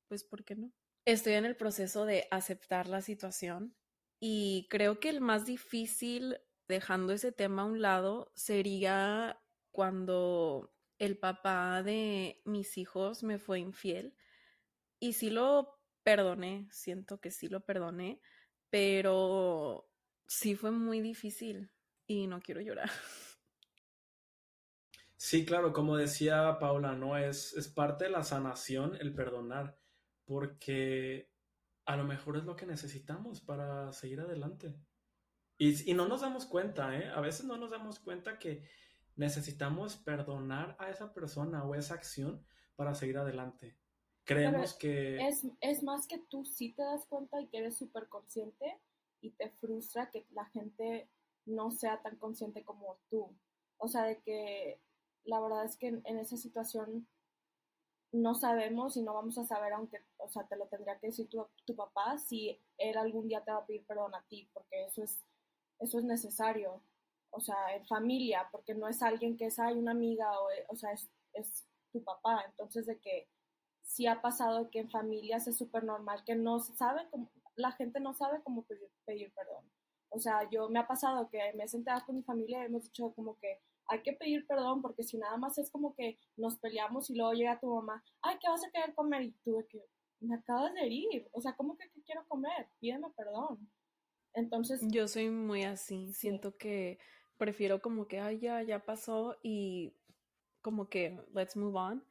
pues, 0.09 0.25
¿por 0.25 0.45
qué 0.45 0.57
no? 0.57 0.73
Estoy 1.05 1.35
en 1.35 1.45
el 1.45 1.57
proceso 1.57 2.05
de 2.05 2.29
aceptar 2.31 2.89
la 2.89 3.03
situación 3.03 3.75
y 4.21 4.67
creo 4.71 5.01
que 5.01 5.09
el 5.09 5.21
más 5.21 5.47
difícil 5.47 6.37
dejando 6.71 7.13
ese 7.13 7.33
tema 7.33 7.63
a 7.63 7.67
un 7.67 7.83
lado, 7.83 8.33
sería 8.35 9.43
cuando 9.71 10.73
el 10.99 11.19
papá 11.19 11.83
de 11.83 12.41
mis 12.45 12.79
hijos 12.79 13.23
me 13.23 13.39
fue 13.39 13.59
infiel. 13.59 14.17
Y 15.01 15.13
sí 15.15 15.31
lo 15.31 15.81
perdoné, 16.03 16.69
siento 16.71 17.21
que 17.21 17.31
sí 17.31 17.49
lo 17.49 17.61
perdoné, 17.61 18.21
pero 18.71 19.91
sí 20.27 20.55
fue 20.55 20.71
muy 20.71 21.01
difícil 21.01 21.71
y 22.07 22.27
no 22.27 22.41
quiero 22.41 22.61
llorar. 22.61 22.91
Sí, 25.17 25.45
claro, 25.45 25.73
como 25.73 25.97
decía 25.97 26.59
Paula, 26.59 26.95
¿no? 26.95 27.19
Es, 27.19 27.53
es 27.55 27.69
parte 27.69 28.05
de 28.05 28.11
la 28.11 28.23
sanación 28.23 28.97
el 29.01 29.15
perdonar, 29.15 29.80
porque 30.31 31.29
a 31.87 31.97
lo 31.97 32.05
mejor 32.05 32.37
es 32.37 32.45
lo 32.45 32.55
que 32.55 32.65
necesitamos 32.65 33.41
para 33.41 33.93
seguir 33.93 34.21
adelante. 34.21 34.77
Y, 35.59 35.91
y 35.91 35.93
no 35.93 36.07
nos 36.07 36.21
damos 36.21 36.47
cuenta, 36.47 36.97
¿eh? 36.97 37.11
A 37.13 37.21
veces 37.21 37.47
no 37.47 37.57
nos 37.57 37.73
damos 37.73 37.99
cuenta 37.99 38.39
que 38.39 38.63
necesitamos 39.17 39.97
perdonar 39.97 40.77
a 40.79 40.89
esa 40.89 41.13
persona 41.13 41.65
o 41.65 41.75
esa 41.75 41.95
acción 41.95 42.47
para 42.77 42.95
seguir 42.95 43.19
adelante. 43.19 43.77
Creemos 44.23 44.75
que... 44.75 45.19
Es, 45.27 45.45
es, 45.61 45.83
más 45.83 46.07
que 46.07 46.19
tú 46.19 46.45
sí 46.45 46.75
te 46.75 46.83
das 46.85 47.07
cuenta 47.07 47.41
y 47.41 47.49
que 47.49 47.59
eres 47.59 47.77
súper 47.77 48.07
consciente 48.09 48.79
y 49.21 49.33
te 49.33 49.51
frustra 49.51 50.13
que 50.13 50.29
la 50.31 50.45
gente 50.51 51.11
no 51.45 51.73
sea 51.73 52.01
tan 52.03 52.19
consciente 52.19 52.63
como 52.63 53.01
tú. 53.09 53.37
O 53.79 53.89
sea, 53.89 54.05
de 54.05 54.21
que 54.21 54.81
la 55.25 55.41
verdad 55.41 55.65
es 55.65 55.77
que 55.77 55.89
en, 55.89 56.19
esa 56.21 56.37
situación 56.37 57.09
no 58.13 58.35
sabemos 58.35 58.97
y 58.97 59.03
no 59.03 59.15
vamos 59.15 59.39
a 59.39 59.45
saber, 59.45 59.73
aunque, 59.73 59.99
o 60.19 60.29
sea, 60.29 60.47
te 60.47 60.57
lo 60.57 60.67
tendría 60.67 60.99
que 60.99 61.09
decir 61.09 61.29
tu, 61.29 61.47
tu, 61.65 61.77
papá, 61.77 62.19
si 62.19 62.59
él 62.79 62.97
algún 62.97 63.29
día 63.29 63.43
te 63.45 63.53
va 63.53 63.59
a 63.59 63.67
pedir 63.67 63.85
perdón 63.87 64.15
a 64.15 64.23
ti, 64.29 64.49
porque 64.53 64.85
eso 64.87 65.03
es, 65.03 65.25
eso 65.79 65.99
es 65.99 66.05
necesario. 66.05 66.83
O 67.31 67.41
sea, 67.41 67.75
en 67.77 67.87
familia, 67.87 68.49
porque 68.51 68.75
no 68.75 68.89
es 68.89 69.03
alguien 69.03 69.37
que 69.37 69.47
es, 69.47 69.59
hay 69.59 69.75
una 69.75 69.93
amiga, 69.93 70.29
o, 70.41 70.49
o 70.69 70.77
sea, 70.77 70.93
es, 70.93 71.09
es 71.35 71.67
tu 71.93 72.03
papá. 72.03 72.45
Entonces, 72.49 72.87
de 72.87 72.99
que 72.99 73.29
sí 73.83 74.07
ha 74.07 74.21
pasado 74.21 74.71
que 74.71 74.81
en 74.81 74.91
familias 74.91 75.47
es 75.49 75.59
súper 75.59 75.85
normal 75.85 76.23
que 76.25 76.35
no 76.35 76.61
sabe 76.61 77.09
cómo, 77.11 77.31
la 77.57 77.73
gente 77.73 78.01
no 78.01 78.15
sabe 78.15 78.43
cómo 78.43 78.63
pedir, 78.63 78.89
pedir 79.05 79.33
perdón. 79.35 79.65
O 80.11 80.19
sea, 80.19 80.49
yo 80.51 80.69
me 80.69 80.79
ha 80.81 80.87
pasado 80.87 81.29
que 81.29 81.53
me 81.55 81.65
he 81.65 81.69
sentado 81.69 82.05
con 82.07 82.17
mi 82.17 82.23
familia 82.23 82.63
y 82.63 82.67
hemos 82.67 82.85
dicho 82.85 83.13
como 83.15 83.39
que 83.39 83.61
hay 83.91 84.03
que 84.03 84.13
pedir 84.13 84.47
perdón 84.47 84.81
porque 84.81 85.03
si 85.03 85.19
nada 85.19 85.37
más 85.37 85.59
es 85.59 85.71
como 85.71 85.95
que 85.95 86.19
nos 86.37 86.59
peleamos 86.59 87.11
y 87.11 87.17
luego 87.17 87.33
llega 87.33 87.59
tu 87.59 87.75
mamá, 87.75 88.03
ay, 88.23 88.37
¿qué 88.41 88.49
vas 88.49 88.65
a 88.65 88.71
querer 88.71 88.95
comer? 88.95 89.23
Y 89.23 89.33
tú 89.45 89.57
de 89.57 89.67
que 89.67 89.85
me 90.21 90.37
acabas 90.37 90.73
de 90.75 90.87
herir, 90.87 91.29
o 91.33 91.41
sea, 91.41 91.55
¿cómo 91.57 91.77
que 91.77 91.91
quiero 92.07 92.25
comer? 92.29 92.69
Pídeme 92.79 93.09
perdón. 93.17 93.69
Entonces... 94.33 94.81
Yo 94.89 95.09
soy 95.09 95.29
muy 95.29 95.65
así, 95.65 96.13
siento 96.13 96.57
que 96.57 96.99
prefiero 97.37 97.83
como 97.83 98.07
que, 98.07 98.21
ay, 98.21 98.39
ya, 98.39 98.63
ya 98.63 98.85
pasó 98.85 99.37
y 99.43 99.97
como 100.63 100.89
que, 100.89 101.19
let's 101.35 101.57
move 101.57 101.77
on. 101.77 102.05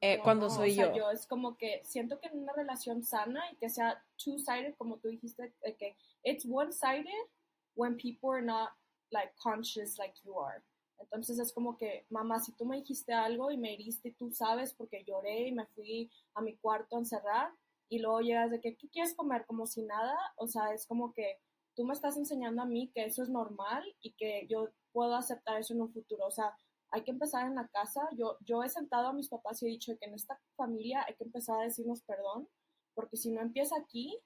Eh, 0.00 0.20
cuando 0.22 0.48
soy 0.48 0.70
o 0.70 0.74
sea, 0.74 0.94
yo. 0.94 1.10
Es 1.10 1.26
como 1.26 1.58
que 1.58 1.82
siento 1.84 2.18
que 2.18 2.28
en 2.28 2.38
una 2.38 2.54
relación 2.54 3.04
sana 3.04 3.42
y 3.52 3.56
que 3.56 3.68
sea 3.68 4.02
two-sided, 4.16 4.74
como 4.78 4.98
tú 4.98 5.08
dijiste, 5.08 5.54
que 5.78 5.96
it's 6.24 6.46
one-sided 6.48 7.28
when 7.74 7.96
people 7.96 8.30
are 8.30 8.42
not 8.42 8.70
like 9.10 9.32
conscious 9.36 9.98
like 9.98 10.14
you 10.24 10.40
are. 10.40 10.62
Entonces 11.00 11.38
es 11.38 11.52
como 11.52 11.76
que, 11.76 12.06
mamá, 12.10 12.40
si 12.40 12.52
tú 12.52 12.66
me 12.66 12.76
dijiste 12.76 13.12
algo 13.12 13.50
y 13.50 13.56
me 13.56 13.74
heriste, 13.74 14.14
tú 14.18 14.30
sabes 14.30 14.74
porque 14.74 15.04
lloré 15.04 15.48
y 15.48 15.52
me 15.52 15.66
fui 15.66 16.10
a 16.34 16.42
mi 16.42 16.56
cuarto 16.56 16.96
a 16.96 17.00
encerrar 17.00 17.52
y 17.88 17.98
luego 17.98 18.20
llegas 18.20 18.50
de 18.50 18.60
que, 18.60 18.76
¿qué 18.76 18.88
quieres 18.88 19.14
comer? 19.14 19.44
Como 19.46 19.66
si 19.66 19.82
nada, 19.82 20.16
o 20.36 20.46
sea, 20.46 20.72
es 20.72 20.86
como 20.86 21.12
que 21.12 21.38
tú 21.74 21.84
me 21.84 21.94
estás 21.94 22.16
enseñando 22.16 22.62
a 22.62 22.66
mí 22.66 22.90
que 22.94 23.04
eso 23.04 23.22
es 23.22 23.28
normal 23.28 23.84
y 24.00 24.12
que 24.12 24.46
yo 24.48 24.68
puedo 24.92 25.14
aceptar 25.16 25.58
eso 25.58 25.74
en 25.74 25.82
un 25.82 25.92
futuro. 25.92 26.26
O 26.26 26.30
sea, 26.30 26.54
hay 26.90 27.02
que 27.02 27.10
empezar 27.10 27.46
en 27.46 27.54
la 27.56 27.68
casa. 27.68 28.08
Yo, 28.16 28.36
yo 28.40 28.62
he 28.62 28.68
sentado 28.68 29.08
a 29.08 29.12
mis 29.12 29.28
papás 29.28 29.62
y 29.62 29.66
he 29.66 29.70
dicho 29.70 29.92
que 29.98 30.06
en 30.08 30.14
esta 30.14 30.40
familia 30.56 31.04
hay 31.06 31.14
que 31.14 31.24
empezar 31.24 31.60
a 31.60 31.64
decirnos 31.64 32.02
perdón, 32.02 32.48
porque 32.94 33.16
si 33.16 33.30
no 33.30 33.40
empieza 33.40 33.76
aquí, 33.76 34.18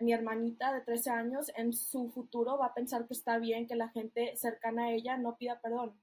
mi 0.00 0.12
hermanita 0.12 0.72
de 0.72 0.80
13 0.80 1.10
años 1.10 1.50
en 1.56 1.72
su 1.72 2.10
futuro 2.10 2.58
va 2.58 2.66
a 2.66 2.74
pensar 2.74 3.06
que 3.06 3.14
está 3.14 3.38
bien 3.38 3.66
que 3.66 3.76
la 3.76 3.88
gente 3.90 4.36
cercana 4.36 4.84
a 4.84 4.92
ella 4.92 5.18
no 5.18 5.36
pida 5.36 5.60
perdón. 5.60 6.00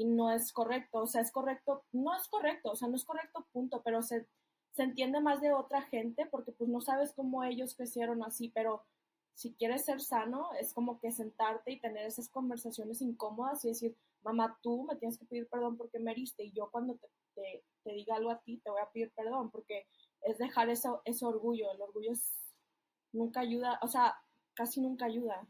Y 0.00 0.06
no 0.06 0.30
es 0.32 0.50
correcto, 0.50 1.02
o 1.02 1.06
sea, 1.06 1.20
es 1.20 1.30
correcto, 1.30 1.84
no 1.92 2.16
es 2.16 2.26
correcto, 2.28 2.70
o 2.70 2.76
sea, 2.76 2.88
no 2.88 2.96
es 2.96 3.04
correcto, 3.04 3.46
punto, 3.52 3.82
pero 3.84 4.00
se, 4.00 4.26
se 4.72 4.82
entiende 4.82 5.20
más 5.20 5.42
de 5.42 5.52
otra 5.52 5.82
gente 5.82 6.24
porque 6.30 6.52
pues 6.52 6.70
no 6.70 6.80
sabes 6.80 7.12
cómo 7.12 7.44
ellos 7.44 7.74
crecieron 7.74 8.22
así, 8.22 8.48
pero 8.48 8.82
si 9.34 9.52
quieres 9.52 9.84
ser 9.84 10.00
sano, 10.00 10.54
es 10.58 10.72
como 10.72 10.98
que 10.98 11.12
sentarte 11.12 11.72
y 11.72 11.80
tener 11.80 12.06
esas 12.06 12.30
conversaciones 12.30 13.02
incómodas 13.02 13.62
y 13.66 13.68
decir, 13.68 13.94
mamá, 14.22 14.58
tú 14.62 14.84
me 14.84 14.96
tienes 14.96 15.18
que 15.18 15.26
pedir 15.26 15.48
perdón 15.48 15.76
porque 15.76 15.98
me 15.98 16.12
heriste 16.12 16.44
y 16.44 16.52
yo 16.52 16.70
cuando 16.70 16.98
te, 17.34 17.62
te, 17.84 17.92
diga 17.92 18.16
algo 18.16 18.30
a 18.30 18.40
ti 18.40 18.56
te 18.58 18.70
voy 18.70 18.80
a 18.80 18.90
pedir 18.90 19.12
perdón 19.12 19.50
porque 19.50 19.86
es 20.22 20.38
dejar 20.38 20.70
eso, 20.70 21.02
ese 21.04 21.26
orgullo. 21.26 21.70
El 21.72 21.82
orgullo 21.82 22.12
nunca 23.12 23.40
ayuda, 23.40 23.78
o 23.82 23.88
sea, 23.88 24.16
casi 24.54 24.80
nunca 24.80 25.06
ayuda. 25.06 25.46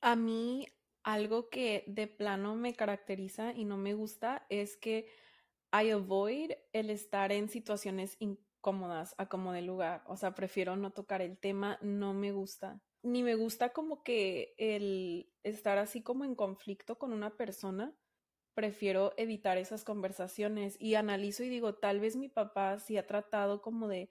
A 0.00 0.14
mí 0.14 0.66
algo 1.04 1.48
que 1.48 1.84
de 1.86 2.06
plano 2.08 2.56
me 2.56 2.74
caracteriza 2.74 3.52
y 3.52 3.64
no 3.64 3.76
me 3.76 3.94
gusta 3.94 4.46
es 4.48 4.76
que 4.76 5.06
I 5.72 5.90
avoid 5.90 6.52
el 6.72 6.90
estar 6.90 7.30
en 7.30 7.48
situaciones 7.48 8.16
incómodas 8.18 9.14
a 9.18 9.28
como 9.28 9.52
de 9.52 9.62
lugar. 9.62 10.02
O 10.06 10.16
sea, 10.16 10.34
prefiero 10.34 10.76
no 10.76 10.90
tocar 10.90 11.22
el 11.22 11.38
tema, 11.38 11.78
no 11.82 12.14
me 12.14 12.32
gusta 12.32 12.82
ni 13.04 13.22
me 13.22 13.34
gusta 13.34 13.68
como 13.72 14.02
que 14.02 14.54
el 14.56 15.30
estar 15.42 15.76
así 15.76 16.02
como 16.02 16.24
en 16.24 16.34
conflicto 16.34 16.98
con 16.98 17.12
una 17.12 17.36
persona. 17.36 17.94
Prefiero 18.54 19.12
evitar 19.18 19.58
esas 19.58 19.84
conversaciones 19.84 20.76
y 20.80 20.94
analizo 20.94 21.44
y 21.44 21.50
digo, 21.50 21.74
tal 21.74 22.00
vez 22.00 22.16
mi 22.16 22.30
papá 22.30 22.78
sí 22.78 22.96
ha 22.96 23.06
tratado 23.06 23.60
como 23.60 23.88
de, 23.88 24.10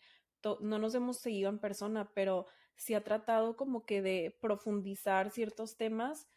no 0.62 0.77
nos 0.77 0.93
hemos 0.93 1.17
seguido 1.17 1.50
en 1.50 1.57
persona, 1.57 2.12
pero 2.13 2.45
sí 2.75 2.93
ha 2.93 3.03
tratado 3.03 3.57
como 3.57 3.83
que 3.85 4.03
de 4.03 4.38
profundizar 4.39 5.31
ciertos 5.31 5.75
temas 5.75 6.27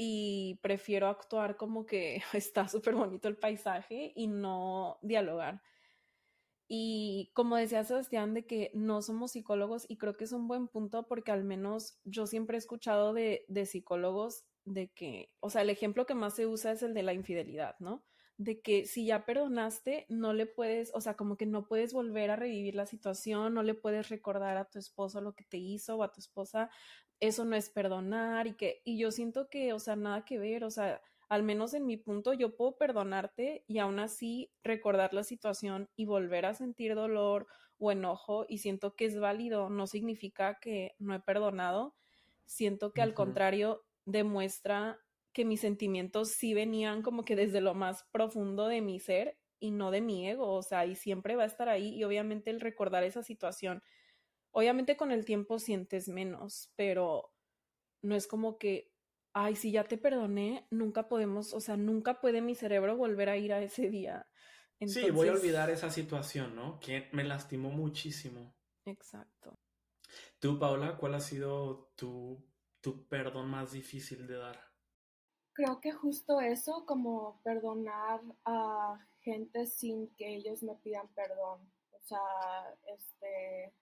y 0.00 0.60
prefiero 0.62 1.08
actuar 1.08 1.56
como 1.56 1.84
que 1.84 2.22
está 2.32 2.68
súper 2.68 2.94
bonito 2.94 3.26
el 3.26 3.36
paisaje 3.36 4.12
y 4.14 4.28
no 4.28 4.98
dialogar. 5.02 5.60
Y 6.68 7.32
como 7.34 7.56
decía 7.56 7.82
Sebastián, 7.82 8.32
de 8.32 8.46
que 8.46 8.70
no 8.74 9.02
somos 9.02 9.32
psicólogos 9.32 9.86
y 9.88 9.96
creo 9.96 10.16
que 10.16 10.24
es 10.24 10.32
un 10.32 10.46
buen 10.46 10.68
punto 10.68 11.08
porque 11.08 11.32
al 11.32 11.42
menos 11.42 11.98
yo 12.04 12.28
siempre 12.28 12.56
he 12.56 12.58
escuchado 12.58 13.12
de, 13.12 13.44
de 13.48 13.66
psicólogos 13.66 14.44
de 14.64 14.88
que, 14.92 15.32
o 15.40 15.50
sea, 15.50 15.62
el 15.62 15.70
ejemplo 15.70 16.06
que 16.06 16.14
más 16.14 16.36
se 16.36 16.46
usa 16.46 16.70
es 16.70 16.84
el 16.84 16.94
de 16.94 17.02
la 17.02 17.14
infidelidad, 17.14 17.74
¿no? 17.80 18.04
De 18.36 18.60
que 18.60 18.86
si 18.86 19.06
ya 19.06 19.24
perdonaste, 19.26 20.06
no 20.08 20.32
le 20.32 20.46
puedes, 20.46 20.92
o 20.94 21.00
sea, 21.00 21.16
como 21.16 21.36
que 21.36 21.46
no 21.46 21.66
puedes 21.66 21.92
volver 21.92 22.30
a 22.30 22.36
revivir 22.36 22.76
la 22.76 22.86
situación, 22.86 23.54
no 23.54 23.64
le 23.64 23.74
puedes 23.74 24.10
recordar 24.10 24.58
a 24.58 24.66
tu 24.70 24.78
esposo 24.78 25.20
lo 25.20 25.34
que 25.34 25.42
te 25.44 25.56
hizo 25.56 25.96
o 25.96 26.02
a 26.04 26.12
tu 26.12 26.20
esposa, 26.20 26.70
eso 27.20 27.44
no 27.44 27.56
es 27.56 27.70
perdonar 27.70 28.46
y 28.46 28.54
que, 28.54 28.80
y 28.84 28.98
yo 28.98 29.10
siento 29.10 29.48
que, 29.48 29.72
o 29.72 29.78
sea, 29.78 29.96
nada 29.96 30.24
que 30.24 30.38
ver, 30.38 30.64
o 30.64 30.70
sea, 30.70 31.00
al 31.28 31.42
menos 31.42 31.74
en 31.74 31.84
mi 31.84 31.96
punto, 31.96 32.32
yo 32.32 32.56
puedo 32.56 32.76
perdonarte 32.76 33.64
y 33.66 33.78
aún 33.78 33.98
así 33.98 34.50
recordar 34.62 35.12
la 35.12 35.24
situación 35.24 35.90
y 35.94 36.06
volver 36.06 36.46
a 36.46 36.54
sentir 36.54 36.94
dolor 36.94 37.46
o 37.78 37.92
enojo 37.92 38.46
y 38.48 38.58
siento 38.58 38.96
que 38.96 39.04
es 39.04 39.18
válido, 39.18 39.68
no 39.68 39.86
significa 39.86 40.58
que 40.58 40.94
no 40.98 41.14
he 41.14 41.20
perdonado, 41.20 41.94
siento 42.46 42.92
que 42.92 43.02
al 43.02 43.14
contrario 43.14 43.84
demuestra 44.04 44.98
que 45.32 45.44
mis 45.44 45.60
sentimientos 45.60 46.30
sí 46.30 46.54
venían 46.54 47.02
como 47.02 47.24
que 47.24 47.36
desde 47.36 47.60
lo 47.60 47.74
más 47.74 48.04
profundo 48.10 48.66
de 48.66 48.80
mi 48.80 48.98
ser 48.98 49.38
y 49.60 49.70
no 49.70 49.90
de 49.90 50.00
mi 50.00 50.28
ego, 50.28 50.52
o 50.52 50.62
sea, 50.62 50.86
y 50.86 50.94
siempre 50.94 51.36
va 51.36 51.42
a 51.42 51.46
estar 51.46 51.68
ahí 51.68 51.94
y 51.94 52.04
obviamente 52.04 52.50
el 52.50 52.60
recordar 52.60 53.04
esa 53.04 53.22
situación, 53.22 53.82
obviamente 54.50 54.96
con 54.96 55.12
el 55.12 55.24
tiempo 55.24 55.58
sientes 55.58 56.08
menos, 56.08 56.72
pero 56.76 57.32
no 58.02 58.14
es 58.14 58.26
como 58.26 58.58
que 58.58 58.92
ay, 59.32 59.54
si 59.54 59.70
ya 59.70 59.84
te 59.84 59.98
perdoné, 59.98 60.66
nunca 60.70 61.08
podemos, 61.08 61.54
o 61.54 61.60
sea, 61.60 61.76
nunca 61.76 62.20
puede 62.20 62.40
mi 62.40 62.54
cerebro 62.54 62.96
volver 62.96 63.28
a 63.28 63.36
ir 63.36 63.52
a 63.52 63.62
ese 63.62 63.88
día. 63.88 64.26
Sí, 64.86 65.10
voy 65.10 65.28
a 65.28 65.32
olvidar 65.32 65.70
esa 65.70 65.90
situación, 65.90 66.54
¿no? 66.54 66.78
Que 66.80 67.08
me 67.12 67.24
lastimó 67.24 67.70
muchísimo. 67.70 68.54
Exacto. 68.84 69.58
Tú, 70.38 70.58
Paula, 70.58 70.96
¿cuál 70.96 71.14
ha 71.14 71.20
sido 71.20 71.92
tu, 71.96 72.44
tu 72.80 73.06
perdón 73.08 73.48
más 73.48 73.72
difícil 73.72 74.26
de 74.26 74.36
dar? 74.36 74.60
Creo 75.52 75.80
que 75.80 75.92
justo 75.92 76.40
eso, 76.40 76.84
como 76.86 77.40
perdonar 77.42 78.20
a 78.44 79.04
gente 79.20 79.66
sin 79.66 80.08
que 80.16 80.36
ellos 80.36 80.62
me 80.62 80.76
pidan 80.76 81.08
perdón. 81.14 81.60
O 81.90 82.00
sea, 82.00 82.20
este, 82.86 83.74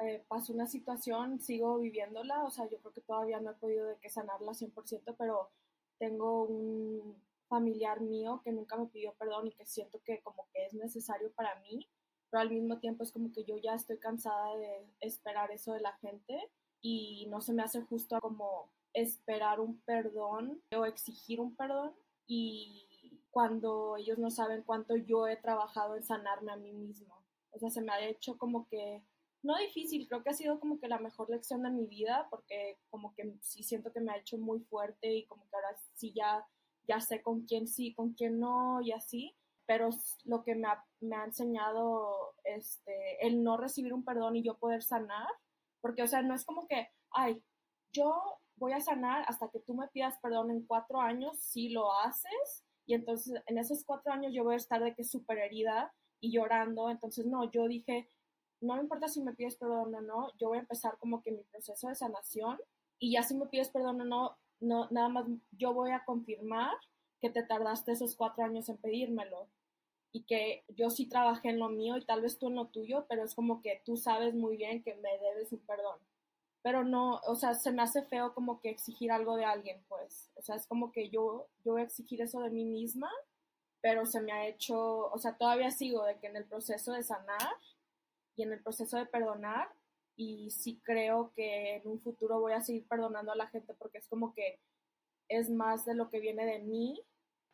eh, 0.00 0.24
pasó 0.28 0.52
una 0.52 0.66
situación, 0.66 1.40
sigo 1.40 1.78
viviéndola, 1.78 2.44
o 2.44 2.50
sea, 2.50 2.68
yo 2.68 2.78
creo 2.78 2.92
que 2.92 3.00
todavía 3.00 3.40
no 3.40 3.50
he 3.50 3.54
podido 3.54 3.86
de 3.86 3.96
que 3.96 4.10
sanarla 4.10 4.52
100%, 4.52 5.14
pero 5.18 5.50
tengo 5.98 6.44
un 6.44 7.16
familiar 7.48 8.00
mío 8.00 8.40
que 8.44 8.52
nunca 8.52 8.76
me 8.76 8.86
pidió 8.86 9.14
perdón 9.14 9.48
y 9.48 9.52
que 9.52 9.66
siento 9.66 10.00
que 10.04 10.20
como 10.22 10.46
que 10.52 10.66
es 10.66 10.74
necesario 10.74 11.32
para 11.32 11.56
mí, 11.60 11.88
pero 12.30 12.42
al 12.42 12.50
mismo 12.50 12.78
tiempo 12.78 13.02
es 13.02 13.12
como 13.12 13.32
que 13.32 13.44
yo 13.44 13.56
ya 13.56 13.74
estoy 13.74 13.98
cansada 13.98 14.56
de 14.56 14.86
esperar 15.00 15.50
eso 15.50 15.72
de 15.72 15.80
la 15.80 15.92
gente 15.94 16.50
y 16.80 17.26
no 17.30 17.40
se 17.40 17.52
me 17.52 17.62
hace 17.62 17.82
justo 17.82 18.20
como 18.20 18.70
esperar 18.92 19.60
un 19.60 19.80
perdón 19.80 20.62
o 20.76 20.84
exigir 20.84 21.40
un 21.40 21.56
perdón 21.56 21.92
y 22.26 23.20
cuando 23.30 23.96
ellos 23.96 24.18
no 24.18 24.30
saben 24.30 24.62
cuánto 24.62 24.96
yo 24.96 25.26
he 25.26 25.36
trabajado 25.36 25.96
en 25.96 26.04
sanarme 26.04 26.52
a 26.52 26.56
mí 26.56 26.72
mismo. 26.72 27.24
O 27.50 27.58
sea, 27.58 27.70
se 27.70 27.80
me 27.80 27.92
ha 27.92 28.06
hecho 28.06 28.36
como 28.36 28.66
que 28.68 29.02
no 29.42 29.56
difícil, 29.58 30.06
creo 30.08 30.22
que 30.22 30.30
ha 30.30 30.34
sido 30.34 30.58
como 30.58 30.78
que 30.80 30.88
la 30.88 30.98
mejor 30.98 31.30
lección 31.30 31.62
de 31.62 31.70
mi 31.70 31.86
vida, 31.86 32.26
porque 32.30 32.78
como 32.90 33.14
que 33.14 33.34
sí 33.40 33.62
siento 33.62 33.92
que 33.92 34.00
me 34.00 34.12
ha 34.12 34.18
hecho 34.18 34.38
muy 34.38 34.60
fuerte 34.60 35.12
y 35.14 35.26
como 35.26 35.48
que 35.48 35.56
ahora 35.56 35.76
sí 35.94 36.12
ya, 36.14 36.46
ya 36.88 37.00
sé 37.00 37.22
con 37.22 37.42
quién 37.46 37.68
sí, 37.68 37.94
con 37.94 38.14
quién 38.14 38.40
no 38.40 38.80
y 38.82 38.92
así, 38.92 39.36
pero 39.66 39.90
lo 40.24 40.42
que 40.42 40.54
me 40.54 40.66
ha, 40.66 40.84
me 41.00 41.16
ha 41.16 41.24
enseñado 41.24 42.34
este, 42.44 43.26
el 43.26 43.42
no 43.44 43.56
recibir 43.56 43.92
un 43.92 44.04
perdón 44.04 44.36
y 44.36 44.42
yo 44.42 44.58
poder 44.58 44.82
sanar, 44.82 45.28
porque 45.80 46.02
o 46.02 46.06
sea, 46.06 46.22
no 46.22 46.34
es 46.34 46.44
como 46.44 46.66
que, 46.66 46.88
ay, 47.10 47.42
yo 47.92 48.40
voy 48.56 48.72
a 48.72 48.80
sanar 48.80 49.24
hasta 49.28 49.48
que 49.50 49.60
tú 49.60 49.74
me 49.74 49.88
pidas 49.88 50.18
perdón 50.20 50.50
en 50.50 50.66
cuatro 50.66 51.00
años, 51.00 51.38
si 51.38 51.68
lo 51.68 51.92
haces, 51.92 52.64
y 52.86 52.94
entonces 52.94 53.42
en 53.46 53.58
esos 53.58 53.84
cuatro 53.84 54.12
años 54.12 54.32
yo 54.34 54.42
voy 54.42 54.54
a 54.54 54.56
estar 54.56 54.82
de 54.82 54.94
que 54.94 55.04
súper 55.04 55.38
herida 55.38 55.94
y 56.20 56.32
llorando, 56.32 56.90
entonces 56.90 57.26
no, 57.26 57.50
yo 57.50 57.68
dije, 57.68 58.08
no 58.60 58.74
me 58.74 58.82
importa 58.82 59.08
si 59.08 59.20
me 59.22 59.34
pides 59.34 59.56
perdón 59.56 59.94
o 59.94 60.00
no, 60.00 60.32
yo 60.38 60.48
voy 60.48 60.58
a 60.58 60.62
empezar 60.62 60.98
como 60.98 61.22
que 61.22 61.32
mi 61.32 61.42
proceso 61.44 61.88
de 61.88 61.94
sanación 61.94 62.58
y 62.98 63.12
ya 63.12 63.22
si 63.22 63.34
me 63.34 63.46
pides 63.46 63.70
perdón 63.70 64.00
o 64.00 64.04
no, 64.04 64.38
no, 64.60 64.88
nada 64.90 65.08
más 65.08 65.26
yo 65.52 65.72
voy 65.72 65.92
a 65.92 66.04
confirmar 66.04 66.76
que 67.20 67.30
te 67.30 67.42
tardaste 67.42 67.92
esos 67.92 68.16
cuatro 68.16 68.44
años 68.44 68.68
en 68.68 68.76
pedírmelo 68.76 69.48
y 70.12 70.22
que 70.24 70.64
yo 70.68 70.90
sí 70.90 71.06
trabajé 71.06 71.50
en 71.50 71.58
lo 71.58 71.68
mío 71.68 71.96
y 71.96 72.04
tal 72.04 72.22
vez 72.22 72.38
tú 72.38 72.48
en 72.48 72.56
lo 72.56 72.66
tuyo, 72.66 73.06
pero 73.08 73.24
es 73.24 73.34
como 73.34 73.60
que 73.60 73.82
tú 73.84 73.96
sabes 73.96 74.34
muy 74.34 74.56
bien 74.56 74.82
que 74.82 74.94
me 74.94 75.18
debes 75.18 75.52
un 75.52 75.60
perdón. 75.60 75.98
Pero 76.62 76.82
no, 76.84 77.20
o 77.26 77.36
sea, 77.36 77.54
se 77.54 77.70
me 77.70 77.82
hace 77.82 78.02
feo 78.02 78.34
como 78.34 78.60
que 78.60 78.70
exigir 78.70 79.12
algo 79.12 79.36
de 79.36 79.44
alguien, 79.44 79.84
pues. 79.88 80.30
O 80.34 80.42
sea, 80.42 80.56
es 80.56 80.66
como 80.66 80.92
que 80.92 81.08
yo, 81.08 81.46
yo 81.64 81.72
voy 81.72 81.82
a 81.82 81.84
exigir 81.84 82.20
eso 82.20 82.40
de 82.40 82.50
mí 82.50 82.64
misma, 82.64 83.10
pero 83.80 84.06
se 84.06 84.20
me 84.20 84.32
ha 84.32 84.46
hecho, 84.46 85.08
o 85.10 85.18
sea, 85.18 85.36
todavía 85.36 85.70
sigo 85.70 86.04
de 86.04 86.18
que 86.18 86.26
en 86.26 86.36
el 86.36 86.44
proceso 86.46 86.92
de 86.92 87.02
sanar 87.02 87.54
y 88.38 88.44
en 88.44 88.52
el 88.52 88.62
proceso 88.62 88.96
de 88.96 89.06
perdonar, 89.06 89.68
y 90.16 90.50
sí 90.50 90.80
creo 90.84 91.32
que 91.34 91.76
en 91.76 91.88
un 91.88 92.00
futuro 92.00 92.40
voy 92.40 92.52
a 92.52 92.60
seguir 92.60 92.86
perdonando 92.86 93.32
a 93.32 93.36
la 93.36 93.48
gente 93.48 93.74
porque 93.74 93.98
es 93.98 94.08
como 94.08 94.32
que 94.32 94.60
es 95.28 95.50
más 95.50 95.84
de 95.84 95.94
lo 95.94 96.08
que 96.08 96.20
viene 96.20 96.46
de 96.46 96.60
mí 96.60 97.00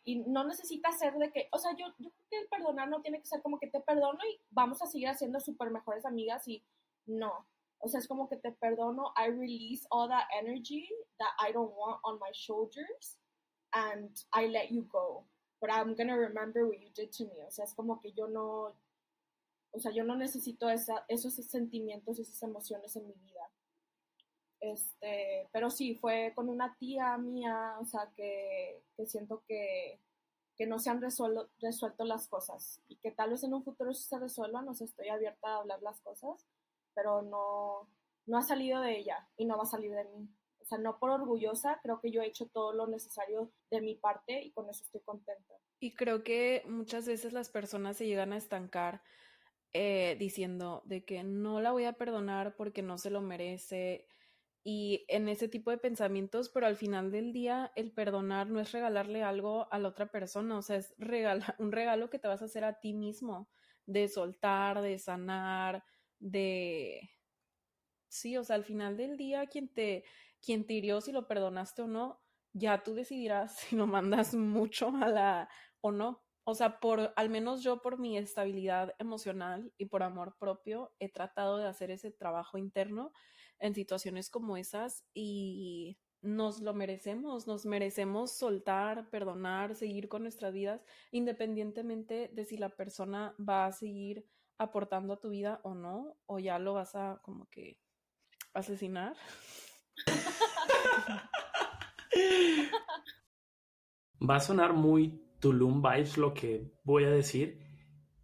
y 0.05 0.21
no 0.21 0.45
necesita 0.45 0.93
ser 0.93 1.14
de 1.14 1.33
que, 1.33 1.49
o 1.53 1.59
sea, 1.59 1.73
yo, 1.73 1.87
yo 1.99 2.11
creo 2.11 2.26
que 2.31 2.38
el 2.38 2.49
perdonar 2.49 2.88
no 2.88 3.00
tiene 3.00 3.21
que 3.21 3.26
ser 3.26 3.41
como 3.43 3.59
que 3.59 3.67
te 3.67 3.81
perdono 3.81 4.19
y 4.31 4.41
vamos 4.50 4.83
a 4.83 4.87
seguir 4.87 5.09
haciendo 5.09 5.41
súper 5.41 5.71
mejores 5.71 6.05
amigas 6.05 6.47
y 6.47 6.62
no. 7.07 7.47
O 7.79 7.88
sea, 7.88 8.00
es 8.00 8.07
como 8.07 8.29
que 8.29 8.37
te 8.37 8.53
perdono, 8.53 9.12
I 9.17 9.31
release 9.31 9.87
all 9.91 10.09
that 10.09 10.26
energy 10.38 10.88
that 11.19 11.33
I 11.41 11.53
don't 11.53 11.75
want 11.75 12.00
on 12.03 12.19
my 12.19 12.31
shoulders 12.33 13.19
and 13.73 14.11
I 14.33 14.49
let 14.49 14.71
you 14.71 14.87
go. 14.91 15.25
But 15.61 15.71
I'm 15.71 15.95
gonna 15.95 16.17
remember 16.17 16.67
what 16.67 16.79
you 16.81 16.91
did 16.95 17.11
to 17.12 17.25
me. 17.25 17.43
O 17.47 17.50
sea, 17.50 17.64
es 17.64 17.75
como 17.75 18.00
que 18.00 18.12
yo 18.12 18.26
no, 18.26 18.75
o 19.75 19.81
sea, 19.81 19.93
yo 19.93 20.04
no 20.04 20.16
necesito 20.16 20.71
esa, 20.71 21.04
esos 21.09 21.35
sentimientos, 21.35 22.19
esas 22.19 22.43
emociones 22.43 22.95
en 22.97 23.09
mi 23.09 23.14
vida. 23.14 23.50
Este, 24.61 25.49
pero 25.52 25.69
sí, 25.69 25.95
fue 25.95 26.33
con 26.35 26.49
una 26.49 26.76
tía 26.78 27.19
mía, 27.19 27.76
o 27.81 27.85
sea, 27.85 28.11
que, 28.16 28.83
que 28.97 29.07
siento 29.07 29.43
que, 29.47 30.00
que, 30.57 30.66
no 30.66 30.78
se 30.78 30.90
han 30.90 31.02
resuelto, 31.02 31.50
resuelto 31.61 32.04
las 32.04 32.28
cosas 32.28 32.81
y 32.88 32.97
que 32.97 33.11
tal 33.11 33.31
vez 33.31 33.43
en 33.43 33.52
un 33.52 33.64
futuro 33.64 33.93
se 33.93 34.19
resuelvan, 34.19 34.69
o 34.69 34.75
sea, 34.75 34.87
estoy 34.87 35.09
abierta 35.09 35.49
a 35.49 35.59
hablar 35.59 35.83
las 35.83 36.00
cosas, 36.00 36.47
pero 36.95 37.21
no, 37.21 37.90
no 38.26 38.38
ha 38.38 38.43
salido 38.43 38.81
de 38.81 38.97
ella 38.97 39.28
y 39.37 39.45
no 39.45 39.57
va 39.57 39.64
a 39.64 39.66
salir 39.66 39.93
de 39.93 40.04
mí. 40.04 40.31
O 40.61 40.64
sea, 40.64 40.78
no 40.78 40.99
por 40.99 41.11
orgullosa, 41.11 41.78
creo 41.83 42.00
que 42.00 42.11
yo 42.11 42.23
he 42.23 42.26
hecho 42.26 42.47
todo 42.47 42.73
lo 42.73 42.87
necesario 42.87 43.52
de 43.71 43.83
mi 43.83 43.97
parte 43.97 44.40
y 44.40 44.50
con 44.52 44.71
eso 44.71 44.83
estoy 44.83 45.02
contenta. 45.02 45.54
Y 45.78 45.95
creo 45.95 46.25
que 46.25 46.62
muchas 46.66 47.07
veces 47.07 47.35
las 47.35 47.50
personas 47.50 47.99
se 47.99 48.07
llegan 48.07 48.33
a 48.33 48.38
estancar 48.38 49.02
eh, 49.75 50.16
diciendo 50.19 50.83
de 50.87 51.04
que 51.04 51.25
no 51.25 51.61
la 51.61 51.73
voy 51.73 51.85
a 51.85 51.95
perdonar 51.95 52.57
porque 52.57 52.83
no 52.83 52.97
se 52.97 53.11
lo 53.11 53.21
merece 53.21 54.07
y 54.64 55.04
en 55.09 55.28
ese 55.28 55.47
tipo 55.49 55.71
de 55.71 55.78
pensamientos, 55.78 56.49
pero 56.49 56.66
al 56.66 56.76
final 56.76 57.11
del 57.12 57.35
día 57.35 57.71
el 57.76 57.93
perdonar 57.93 58.49
no 58.49 58.61
es 58.61 58.73
regalarle 58.73 59.23
algo 59.23 59.71
a 59.73 59.78
la 59.78 59.88
otra 59.88 60.11
persona, 60.11 60.57
o 60.57 60.62
sea, 60.62 60.76
es 60.76 60.95
un 61.59 61.71
regalo 61.73 62.09
que 62.09 62.19
te 62.19 62.28
vas 62.28 62.40
a 62.40 62.47
hacer 62.47 62.64
a 62.64 62.81
ti 62.81 62.95
mismo, 62.95 63.50
de 63.85 64.09
soltar, 64.09 64.81
de 64.81 64.99
sanar, 64.99 65.85
de... 66.19 67.11
Sí, 68.09 68.37
o 68.38 68.45
sea, 68.45 68.57
al 68.57 68.64
final 68.64 68.97
del 68.97 69.16
día 69.19 69.47
quien 69.49 69.69
te, 69.69 70.04
quien 70.40 70.66
te 70.66 70.75
hirió, 70.75 71.00
si 71.02 71.12
lo 71.12 71.26
perdonaste 71.28 71.83
o 71.83 71.87
no, 71.87 72.23
ya 72.54 72.83
tú 72.83 72.95
decidirás 72.95 73.57
si 73.59 73.76
lo 73.76 73.87
mandas 73.87 74.35
mucho 74.35 74.88
a 74.96 75.09
la 75.09 75.48
o 75.83 75.92
no 75.92 76.23
o 76.44 76.54
sea, 76.54 76.78
por, 76.78 77.12
al 77.16 77.30
menos 77.30 77.62
yo 77.62 77.80
por 77.80 77.98
mi 77.98 78.18
estabilidad 78.18 78.94
emocional 78.98 79.72
y 79.78 79.87
por 79.87 80.02
amor 80.02 80.37
propio, 80.38 80.92
he 80.98 81.09
tratado 81.09 81.57
de 81.57 81.66
hacer 81.66 81.90
ese 81.90 82.11
trabajo 82.11 82.59
interno 82.59 83.12
en 83.59 83.74
situaciones 83.74 84.28
como 84.28 84.57
esas 84.59 85.04
y 85.14 85.98
nos 86.20 86.61
lo 86.61 86.74
merecemos, 86.74 87.46
nos 87.46 87.64
merecemos 87.66 88.33
soltar, 88.33 89.09
perdonar, 89.11 89.74
seguir 89.74 90.09
con 90.09 90.22
nuestras 90.22 90.52
vidas, 90.52 90.85
independientemente 91.11 92.30
de 92.33 92.44
si 92.44 92.57
la 92.57 92.70
persona 92.70 93.35
va 93.38 93.66
a 93.66 93.72
seguir 93.72 94.26
aportando 94.59 95.14
a 95.14 95.20
tu 95.20 95.30
vida 95.30 95.61
o 95.64 95.74
no, 95.74 96.16
o 96.26 96.38
ya 96.38 96.59
lo 96.59 96.74
vas 96.74 96.94
a 96.94 97.20
como 97.22 97.46
que 97.50 97.78
asesinar. 98.52 99.16
Va 104.26 104.37
a 104.37 104.40
sonar 104.40 104.72
muy 104.72 105.23
Tulum 105.44 105.83
Vibes 105.83 106.16
lo 106.16 106.33
que 106.33 106.72
voy 106.85 107.04
a 107.04 107.11
decir. 107.11 107.61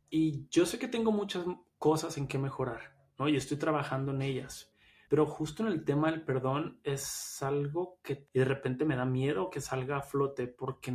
Y 0.08 0.48
yo 0.48 0.64
sé 0.64 0.78
que 0.78 0.88
tengo 0.88 1.12
muchas 1.12 1.44
cosas 1.76 2.16
en 2.16 2.26
que 2.26 2.38
mejorar, 2.38 2.96
¿no? 3.18 3.28
Y 3.28 3.36
estoy 3.36 3.58
trabajando 3.58 4.12
en 4.12 4.22
ellas. 4.22 4.74
Pero 5.10 5.26
justo 5.26 5.62
en 5.62 5.70
el 5.70 5.84
tema 5.84 6.10
del 6.10 6.24
perdón 6.24 6.80
es 6.82 7.42
algo 7.42 8.00
que 8.02 8.26
de 8.32 8.46
repente 8.46 8.86
me 8.86 8.96
da 8.96 9.04
miedo 9.04 9.50
que 9.50 9.60
salga 9.60 9.98
a 9.98 10.02
flote 10.02 10.46
porque 10.46 10.94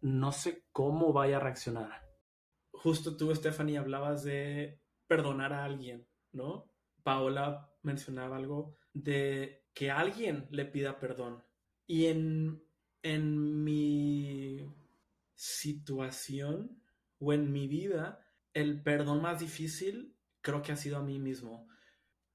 no 0.00 0.32
sé 0.32 0.64
cómo 0.72 1.12
vaya 1.12 1.36
a 1.36 1.40
reaccionar. 1.40 2.08
Justo 2.72 3.18
tú, 3.18 3.34
Stephanie, 3.34 3.76
hablabas 3.76 4.24
de 4.24 4.80
perdonar 5.06 5.52
a 5.52 5.64
alguien, 5.64 6.08
¿no? 6.32 6.72
Paola 7.02 7.70
mencionaba 7.82 8.36
algo 8.36 8.78
de 8.94 9.66
que 9.74 9.90
alguien 9.90 10.48
le 10.52 10.64
pida 10.64 10.98
perdón. 10.98 11.44
Y 11.86 12.06
en, 12.06 12.64
en 13.02 13.62
mi 13.62 14.79
situación 15.40 16.82
o 17.18 17.32
en 17.32 17.50
mi 17.50 17.66
vida, 17.66 18.26
el 18.52 18.82
perdón 18.82 19.22
más 19.22 19.40
difícil 19.40 20.14
creo 20.42 20.60
que 20.60 20.72
ha 20.72 20.76
sido 20.76 20.98
a 20.98 21.02
mí 21.02 21.18
mismo. 21.18 21.66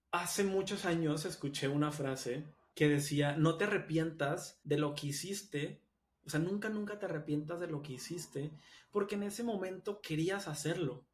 Hace 0.09 0.43
muchos 0.43 0.85
años 0.85 1.23
escuché 1.25 1.67
una 1.67 1.91
frase 1.91 2.47
que 2.73 2.89
decía, 2.89 3.35
no 3.37 3.57
te 3.57 3.65
arrepientas 3.65 4.59
de 4.63 4.79
lo 4.79 4.95
que 4.95 5.07
hiciste, 5.07 5.83
o 6.25 6.31
sea, 6.31 6.39
nunca, 6.39 6.69
nunca 6.69 6.97
te 6.97 7.05
arrepientas 7.05 7.59
de 7.59 7.67
lo 7.67 7.83
que 7.83 7.93
hiciste, 7.93 8.57
porque 8.89 9.13
en 9.13 9.23
ese 9.23 9.43
momento 9.43 10.01
querías 10.01 10.47
hacerlo. 10.47 11.05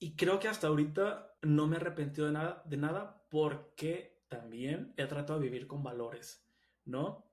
Y 0.00 0.16
creo 0.16 0.40
que 0.40 0.48
hasta 0.48 0.66
ahorita 0.66 1.36
no 1.42 1.68
me 1.68 1.76
he 1.76 1.80
arrepentido 1.80 2.26
de 2.26 2.32
nada, 2.32 2.64
de 2.66 2.78
nada 2.78 3.24
porque 3.30 4.24
también 4.26 4.92
he 4.96 5.06
tratado 5.06 5.38
de 5.38 5.48
vivir 5.48 5.68
con 5.68 5.84
valores, 5.84 6.44
¿no? 6.84 7.27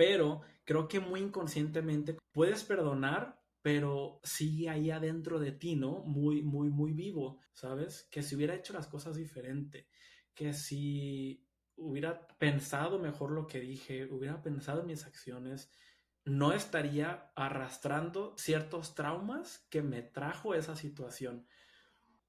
Pero 0.00 0.40
creo 0.64 0.88
que 0.88 0.98
muy 0.98 1.20
inconscientemente 1.20 2.16
puedes 2.32 2.64
perdonar, 2.64 3.38
pero 3.60 4.18
sigue 4.24 4.70
ahí 4.70 4.90
adentro 4.90 5.38
de 5.38 5.52
ti, 5.52 5.76
¿no? 5.76 6.02
Muy, 6.04 6.40
muy, 6.40 6.70
muy 6.70 6.94
vivo, 6.94 7.38
¿sabes? 7.52 8.08
Que 8.10 8.22
si 8.22 8.34
hubiera 8.34 8.54
hecho 8.54 8.72
las 8.72 8.86
cosas 8.86 9.14
diferente, 9.14 9.90
que 10.32 10.54
si 10.54 11.46
hubiera 11.76 12.26
pensado 12.38 12.98
mejor 12.98 13.32
lo 13.32 13.46
que 13.46 13.60
dije, 13.60 14.06
hubiera 14.06 14.40
pensado 14.40 14.80
en 14.80 14.86
mis 14.86 15.04
acciones, 15.04 15.70
no 16.24 16.54
estaría 16.54 17.30
arrastrando 17.36 18.34
ciertos 18.38 18.94
traumas 18.94 19.66
que 19.68 19.82
me 19.82 20.00
trajo 20.00 20.54
esa 20.54 20.76
situación. 20.76 21.46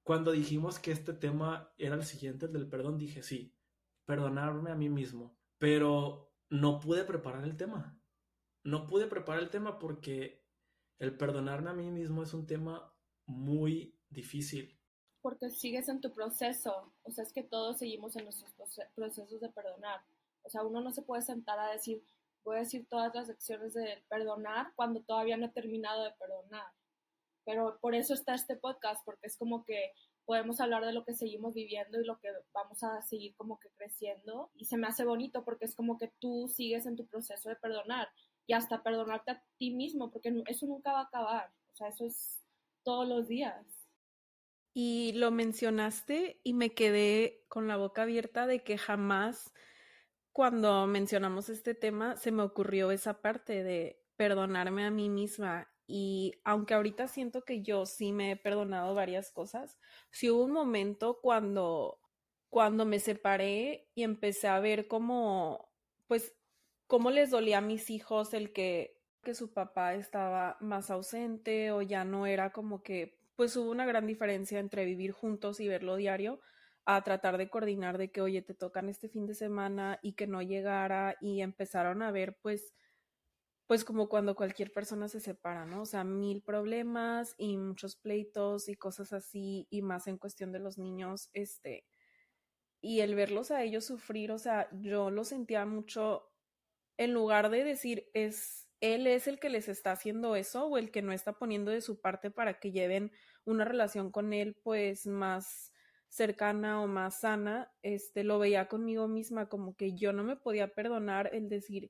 Cuando 0.03 0.33
dijimos 0.33 0.77
que 0.77 0.91
este 0.91 1.13
tema 1.13 1.71
era 1.77 1.95
el 1.95 2.03
siguiente, 2.03 2.47
el 2.47 2.51
del 2.51 2.67
perdón, 2.67 2.97
dije 2.97 3.23
sí, 3.23 3.55
perdonarme 4.03 4.71
a 4.71 4.75
mí 4.75 4.89
mismo, 4.89 5.39
pero 5.57 6.30
no 6.51 6.79
pude 6.79 7.05
preparar 7.05 7.45
el 7.45 7.57
tema. 7.57 7.97
No 8.63 8.85
pude 8.85 9.07
preparar 9.07 9.41
el 9.41 9.49
tema 9.49 9.79
porque 9.79 10.45
el 10.99 11.17
perdonarme 11.17 11.71
a 11.71 11.73
mí 11.73 11.89
mismo 11.89 12.21
es 12.21 12.33
un 12.33 12.45
tema 12.45 12.93
muy 13.25 13.97
difícil. 14.09 14.77
Porque 15.21 15.49
sigues 15.49 15.87
en 15.87 16.01
tu 16.01 16.13
proceso. 16.13 16.93
O 17.03 17.11
sea, 17.11 17.23
es 17.23 17.31
que 17.31 17.43
todos 17.43 17.79
seguimos 17.79 18.15
en 18.17 18.25
nuestros 18.25 18.53
procesos 18.93 19.39
de 19.39 19.49
perdonar. 19.49 20.01
O 20.43 20.49
sea, 20.49 20.63
uno 20.63 20.81
no 20.81 20.91
se 20.91 21.01
puede 21.01 21.21
sentar 21.21 21.57
a 21.57 21.71
decir, 21.71 22.03
voy 22.43 22.57
a 22.57 22.59
decir 22.59 22.85
todas 22.89 23.15
las 23.15 23.29
acciones 23.29 23.73
de 23.73 24.03
perdonar 24.09 24.73
cuando 24.75 25.01
todavía 25.01 25.37
no 25.37 25.45
he 25.45 25.49
terminado 25.49 26.03
de 26.03 26.11
perdonar. 26.19 26.67
Pero 27.45 27.79
por 27.79 27.95
eso 27.95 28.13
está 28.13 28.35
este 28.35 28.57
podcast, 28.57 29.03
porque 29.05 29.27
es 29.27 29.37
como 29.37 29.63
que 29.63 29.93
podemos 30.25 30.59
hablar 30.59 30.85
de 30.85 30.93
lo 30.93 31.03
que 31.03 31.13
seguimos 31.13 31.53
viviendo 31.53 31.99
y 31.99 32.05
lo 32.05 32.19
que 32.19 32.29
vamos 32.53 32.83
a 32.83 33.01
seguir 33.01 33.35
como 33.35 33.59
que 33.59 33.69
creciendo. 33.71 34.51
Y 34.55 34.65
se 34.65 34.77
me 34.77 34.87
hace 34.87 35.03
bonito 35.03 35.43
porque 35.43 35.65
es 35.65 35.75
como 35.75 35.97
que 35.97 36.11
tú 36.19 36.47
sigues 36.47 36.85
en 36.85 36.95
tu 36.95 37.05
proceso 37.07 37.49
de 37.49 37.55
perdonar 37.55 38.09
y 38.47 38.53
hasta 38.53 38.83
perdonarte 38.83 39.31
a 39.31 39.43
ti 39.57 39.71
mismo, 39.71 40.11
porque 40.11 40.33
eso 40.47 40.65
nunca 40.65 40.91
va 40.93 41.01
a 41.01 41.03
acabar. 41.03 41.51
O 41.71 41.75
sea, 41.75 41.87
eso 41.87 42.05
es 42.05 42.41
todos 42.83 43.07
los 43.07 43.27
días. 43.27 43.65
Y 44.73 45.11
lo 45.13 45.31
mencionaste 45.31 46.39
y 46.43 46.53
me 46.53 46.73
quedé 46.73 47.43
con 47.49 47.67
la 47.67 47.77
boca 47.77 48.03
abierta 48.03 48.47
de 48.47 48.63
que 48.63 48.77
jamás 48.77 49.51
cuando 50.31 50.87
mencionamos 50.87 51.49
este 51.49 51.75
tema 51.75 52.15
se 52.15 52.31
me 52.31 52.43
ocurrió 52.43 52.91
esa 52.91 53.21
parte 53.21 53.63
de 53.63 54.01
perdonarme 54.15 54.85
a 54.85 54.91
mí 54.91 55.09
misma 55.09 55.70
y 55.87 56.35
aunque 56.43 56.73
ahorita 56.73 57.07
siento 57.07 57.43
que 57.43 57.61
yo 57.61 57.85
sí 57.85 58.13
me 58.13 58.31
he 58.31 58.35
perdonado 58.35 58.93
varias 58.95 59.31
cosas, 59.31 59.79
sí 60.09 60.29
hubo 60.29 60.43
un 60.43 60.51
momento 60.51 61.19
cuando, 61.21 61.99
cuando 62.49 62.85
me 62.85 62.99
separé 62.99 63.89
y 63.95 64.03
empecé 64.03 64.47
a 64.47 64.59
ver 64.59 64.87
como, 64.87 65.69
pues 66.07 66.33
cómo 66.87 67.11
les 67.11 67.29
dolía 67.29 67.59
a 67.59 67.61
mis 67.61 67.89
hijos 67.89 68.33
el 68.33 68.53
que, 68.53 69.01
que 69.23 69.35
su 69.35 69.53
papá 69.53 69.93
estaba 69.95 70.57
más 70.59 70.91
ausente 70.91 71.71
o 71.71 71.81
ya 71.81 72.03
no 72.03 72.25
era 72.25 72.51
como 72.51 72.83
que, 72.83 73.19
pues 73.35 73.55
hubo 73.55 73.71
una 73.71 73.85
gran 73.85 74.07
diferencia 74.07 74.59
entre 74.59 74.85
vivir 74.85 75.11
juntos 75.11 75.59
y 75.59 75.67
verlo 75.67 75.95
diario 75.95 76.39
a 76.85 77.03
tratar 77.03 77.37
de 77.37 77.49
coordinar 77.49 77.97
de 77.97 78.11
que, 78.11 78.21
oye, 78.21 78.41
te 78.41 78.53
tocan 78.53 78.89
este 78.89 79.07
fin 79.07 79.25
de 79.25 79.35
semana 79.35 79.99
y 80.01 80.13
que 80.13 80.27
no 80.27 80.41
llegara 80.41 81.15
y 81.21 81.41
empezaron 81.41 82.01
a 82.01 82.11
ver 82.11 82.37
pues 82.41 82.73
pues 83.71 83.85
como 83.85 84.09
cuando 84.09 84.35
cualquier 84.35 84.73
persona 84.73 85.07
se 85.07 85.21
separa, 85.21 85.65
¿no? 85.65 85.83
O 85.83 85.85
sea, 85.85 86.03
mil 86.03 86.43
problemas 86.43 87.35
y 87.37 87.55
muchos 87.55 87.95
pleitos 87.95 88.67
y 88.67 88.75
cosas 88.75 89.13
así 89.13 89.65
y 89.69 89.81
más 89.81 90.07
en 90.07 90.17
cuestión 90.17 90.51
de 90.51 90.59
los 90.59 90.77
niños, 90.77 91.29
este, 91.31 91.85
y 92.81 92.99
el 92.99 93.15
verlos 93.15 93.49
a 93.49 93.63
ellos 93.63 93.85
sufrir, 93.85 94.33
o 94.33 94.37
sea, 94.39 94.67
yo 94.73 95.09
lo 95.09 95.23
sentía 95.23 95.65
mucho, 95.65 96.33
en 96.97 97.13
lugar 97.13 97.49
de 97.49 97.63
decir, 97.63 98.09
es, 98.13 98.67
él 98.81 99.07
es 99.07 99.29
el 99.29 99.39
que 99.39 99.47
les 99.49 99.69
está 99.69 99.93
haciendo 99.93 100.35
eso 100.35 100.67
o 100.67 100.77
el 100.77 100.91
que 100.91 101.01
no 101.01 101.13
está 101.13 101.37
poniendo 101.39 101.71
de 101.71 101.79
su 101.79 102.01
parte 102.01 102.29
para 102.29 102.59
que 102.59 102.73
lleven 102.73 103.13
una 103.45 103.63
relación 103.63 104.11
con 104.11 104.33
él, 104.33 104.53
pues 104.63 105.07
más 105.07 105.71
cercana 106.09 106.83
o 106.83 106.87
más 106.87 107.21
sana, 107.21 107.71
este, 107.83 108.25
lo 108.25 108.37
veía 108.37 108.67
conmigo 108.67 109.07
misma, 109.07 109.47
como 109.47 109.77
que 109.77 109.95
yo 109.95 110.11
no 110.11 110.25
me 110.25 110.35
podía 110.35 110.73
perdonar 110.73 111.29
el 111.33 111.47
decir, 111.47 111.89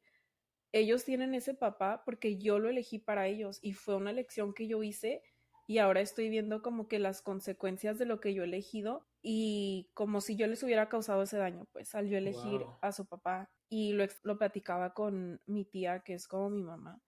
ellos 0.72 1.04
tienen 1.04 1.34
ese 1.34 1.54
papá 1.54 2.04
porque 2.06 2.38
yo 2.38 2.60
lo 2.60 2.70
elegí 2.70 3.00
para 3.00 3.28
ellos 3.28 3.60
y 3.62 3.74
fue 3.74 3.96
una 3.96 4.12
elección 4.12 4.54
que 4.54 4.68
yo 4.68 4.84
hice 4.84 5.22
y 5.68 5.78
ahora 5.78 6.02
estoy 6.02 6.30
viendo 6.30 6.62
como 6.62 6.88
que 6.88 7.00
las 7.00 7.22
consecuencias 7.22 7.98
de 7.98 8.06
lo 8.06 8.20
que 8.20 8.34
yo 8.34 8.44
he 8.44 8.46
elegido 8.46 9.08
y 9.22 9.90
como 9.94 10.22
si 10.22 10.36
yo 10.36 10.48
les 10.48 10.64
hubiera 10.64 10.90
causado 10.90 11.24
ese 11.24 11.38
daño, 11.38 11.68
pues 11.72 11.94
al 11.96 12.08
yo 12.08 12.18
elegir 12.18 12.66
a 12.82 12.92
su 12.92 13.06
papá 13.06 13.52
y 13.70 13.94
lo, 13.94 14.06
lo 14.24 14.38
platicaba 14.38 14.94
con 14.94 15.42
mi 15.46 15.66
tía 15.66 16.02
que 16.04 16.14
es 16.14 16.28
como 16.28 16.50
mi 16.50 16.64
mamá 16.64 17.02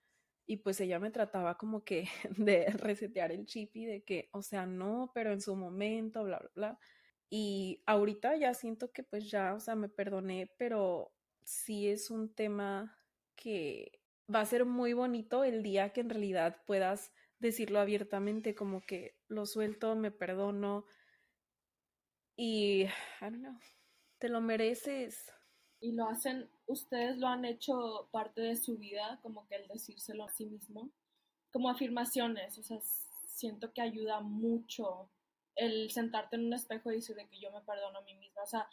y 0.45 0.57
pues 0.57 0.79
ella 0.81 0.99
me 0.99 1.11
trataba 1.11 1.57
como 1.57 1.83
que 1.83 2.07
de 2.37 2.65
resetear 2.67 3.31
el 3.31 3.45
chip 3.45 3.75
y 3.75 3.85
de 3.85 4.03
que, 4.03 4.29
o 4.31 4.41
sea, 4.41 4.65
no, 4.65 5.11
pero 5.13 5.31
en 5.31 5.41
su 5.41 5.55
momento, 5.55 6.23
bla, 6.23 6.39
bla, 6.39 6.51
bla. 6.55 6.79
Y 7.29 7.81
ahorita 7.85 8.35
ya 8.35 8.53
siento 8.53 8.91
que 8.91 9.03
pues 9.03 9.29
ya, 9.29 9.53
o 9.55 9.59
sea, 9.59 9.75
me 9.75 9.89
perdoné, 9.89 10.51
pero 10.57 11.13
sí 11.43 11.87
es 11.89 12.11
un 12.11 12.33
tema 12.33 12.95
que 13.35 14.01
va 14.33 14.41
a 14.41 14.45
ser 14.45 14.65
muy 14.65 14.93
bonito 14.93 15.43
el 15.43 15.63
día 15.63 15.91
que 15.91 16.01
en 16.01 16.09
realidad 16.09 16.57
puedas 16.65 17.11
decirlo 17.39 17.79
abiertamente, 17.79 18.55
como 18.55 18.81
que 18.81 19.17
lo 19.27 19.45
suelto, 19.45 19.95
me 19.95 20.11
perdono 20.11 20.85
y, 22.35 22.83
I 22.83 22.89
don't 23.21 23.39
know, 23.39 23.59
te 24.17 24.29
lo 24.29 24.41
mereces. 24.41 25.31
Y 25.79 25.91
lo 25.91 26.07
hacen, 26.07 26.49
ustedes 26.65 27.17
lo 27.17 27.27
han 27.27 27.45
hecho 27.45 28.07
parte 28.11 28.41
de 28.41 28.55
su 28.55 28.77
vida, 28.77 29.19
como 29.21 29.45
que 29.47 29.55
el 29.55 29.67
decírselo 29.67 30.23
a 30.23 30.29
sí 30.29 30.45
mismo, 30.45 30.89
como 31.51 31.69
afirmaciones, 31.69 32.57
o 32.57 32.63
sea, 32.63 32.79
siento 33.27 33.73
que 33.73 33.81
ayuda 33.81 34.21
mucho 34.21 35.09
el 35.55 35.91
sentarte 35.91 36.37
en 36.37 36.45
un 36.45 36.53
espejo 36.53 36.91
y 36.91 36.95
decir 36.95 37.15
de 37.15 37.27
que 37.27 37.39
yo 37.39 37.51
me 37.51 37.61
perdono 37.61 37.99
a 37.99 38.03
mí 38.03 38.15
misma, 38.15 38.43
o 38.43 38.47
sea, 38.47 38.67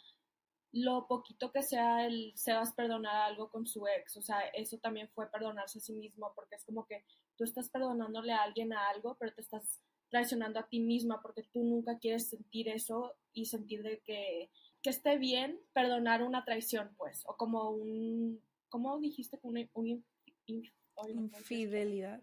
lo 0.73 1.07
poquito 1.07 1.51
que 1.51 1.63
sea 1.63 2.05
el 2.05 2.31
Sebas 2.35 2.73
perdonar 2.73 3.29
algo 3.29 3.49
con 3.49 3.67
su 3.67 3.87
ex, 3.87 4.17
o 4.17 4.21
sea, 4.21 4.39
eso 4.53 4.77
también 4.77 5.09
fue 5.09 5.29
perdonarse 5.29 5.79
a 5.79 5.81
sí 5.81 5.93
mismo, 5.93 6.31
porque 6.35 6.55
es 6.55 6.65
como 6.65 6.85
que 6.85 7.03
tú 7.35 7.43
estás 7.43 7.69
perdonándole 7.69 8.31
a 8.33 8.43
alguien 8.43 8.73
a 8.73 8.89
algo, 8.89 9.17
pero 9.19 9.33
te 9.33 9.41
estás 9.41 9.81
traicionando 10.09 10.59
a 10.59 10.67
ti 10.67 10.79
misma 10.79 11.21
porque 11.21 11.43
tú 11.43 11.63
nunca 11.63 11.97
quieres 11.97 12.29
sentir 12.29 12.69
eso 12.69 13.13
y 13.33 13.45
sentir 13.45 13.81
de 13.83 14.01
que, 14.01 14.49
que 14.81 14.89
esté 14.89 15.17
bien 15.17 15.59
perdonar 15.73 16.23
una 16.23 16.43
traición, 16.45 16.93
pues, 16.97 17.23
o 17.25 17.35
como 17.35 17.71
un, 17.71 18.41
¿cómo 18.69 18.99
dijiste? 18.99 19.39
Una, 19.43 19.67
un 19.73 20.03
infidelidad. 20.47 22.21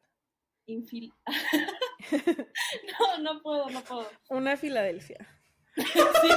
Infil 0.67 1.15
no, 3.01 3.19
no 3.23 3.43
puedo, 3.43 3.71
no 3.71 3.81
puedo. 3.83 4.07
Una 4.29 4.57
Filadelfia. 4.57 5.27
sí. 5.77 6.29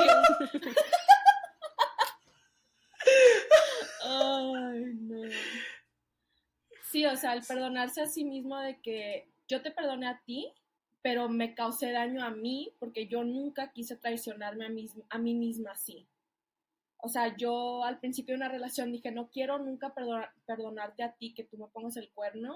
Ay, 4.41 4.86
no. 4.99 5.21
Sí, 6.91 7.06
o 7.06 7.15
sea, 7.15 7.34
el 7.34 7.43
perdonarse 7.43 8.01
a 8.01 8.08
sí 8.08 8.23
mismo 8.25 8.60
de 8.60 8.80
que 8.82 9.27
yo 9.47 9.62
te 9.62 9.71
perdoné 9.71 10.08
a 10.08 10.21
ti, 10.25 10.51
pero 11.01 11.30
me 11.30 11.54
causé 11.56 11.91
daño 11.91 12.23
a 12.23 12.32
mí 12.32 12.73
porque 12.80 13.08
yo 13.08 13.23
nunca 13.23 13.71
quise 13.71 13.95
traicionarme 13.95 14.65
a 14.65 14.69
mí, 14.69 14.89
a 15.10 15.17
mí 15.17 15.34
misma 15.34 15.71
así. 15.71 16.06
O 16.97 17.10
sea, 17.10 17.36
yo 17.36 17.84
al 17.84 17.99
principio 17.99 18.34
de 18.34 18.38
una 18.38 18.49
relación 18.49 18.91
dije, 18.91 19.12
no 19.12 19.30
quiero 19.30 19.58
nunca 19.58 19.93
perdonarte 20.45 21.04
a 21.04 21.13
ti 21.13 21.34
que 21.34 21.43
tú 21.43 21.58
me 21.58 21.67
pongas 21.67 21.97
el 21.97 22.12
cuerno 22.12 22.56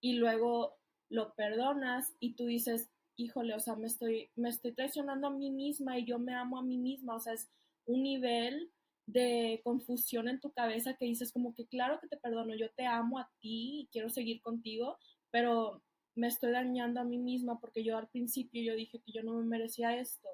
y 0.00 0.14
luego 0.14 0.76
lo 1.10 1.34
perdonas 1.34 2.12
y 2.18 2.34
tú 2.34 2.46
dices, 2.46 2.90
híjole, 3.16 3.54
o 3.54 3.60
sea, 3.60 3.76
me 3.76 3.86
estoy, 3.86 4.30
me 4.34 4.48
estoy 4.48 4.72
traicionando 4.72 5.28
a 5.28 5.30
mí 5.30 5.50
misma 5.50 5.98
y 5.98 6.04
yo 6.04 6.18
me 6.18 6.34
amo 6.34 6.58
a 6.58 6.62
mí 6.62 6.76
misma. 6.76 7.14
O 7.14 7.20
sea, 7.20 7.34
es 7.34 7.48
un 7.86 8.02
nivel 8.02 8.70
de 9.06 9.60
confusión 9.64 10.28
en 10.28 10.40
tu 10.40 10.52
cabeza 10.52 10.94
que 10.94 11.04
dices 11.04 11.32
como 11.32 11.54
que 11.54 11.66
claro 11.66 11.98
que 12.00 12.08
te 12.08 12.16
perdono, 12.16 12.54
yo 12.54 12.70
te 12.72 12.86
amo 12.86 13.18
a 13.18 13.30
ti 13.40 13.80
y 13.82 13.88
quiero 13.92 14.08
seguir 14.08 14.40
contigo, 14.40 14.98
pero 15.30 15.82
me 16.16 16.28
estoy 16.28 16.52
dañando 16.52 17.00
a 17.00 17.04
mí 17.04 17.18
misma 17.18 17.58
porque 17.60 17.84
yo 17.84 17.98
al 17.98 18.08
principio 18.08 18.62
yo 18.62 18.76
dije 18.76 19.02
que 19.04 19.12
yo 19.12 19.22
no 19.22 19.34
me 19.34 19.44
merecía 19.44 19.96
esto. 19.98 20.28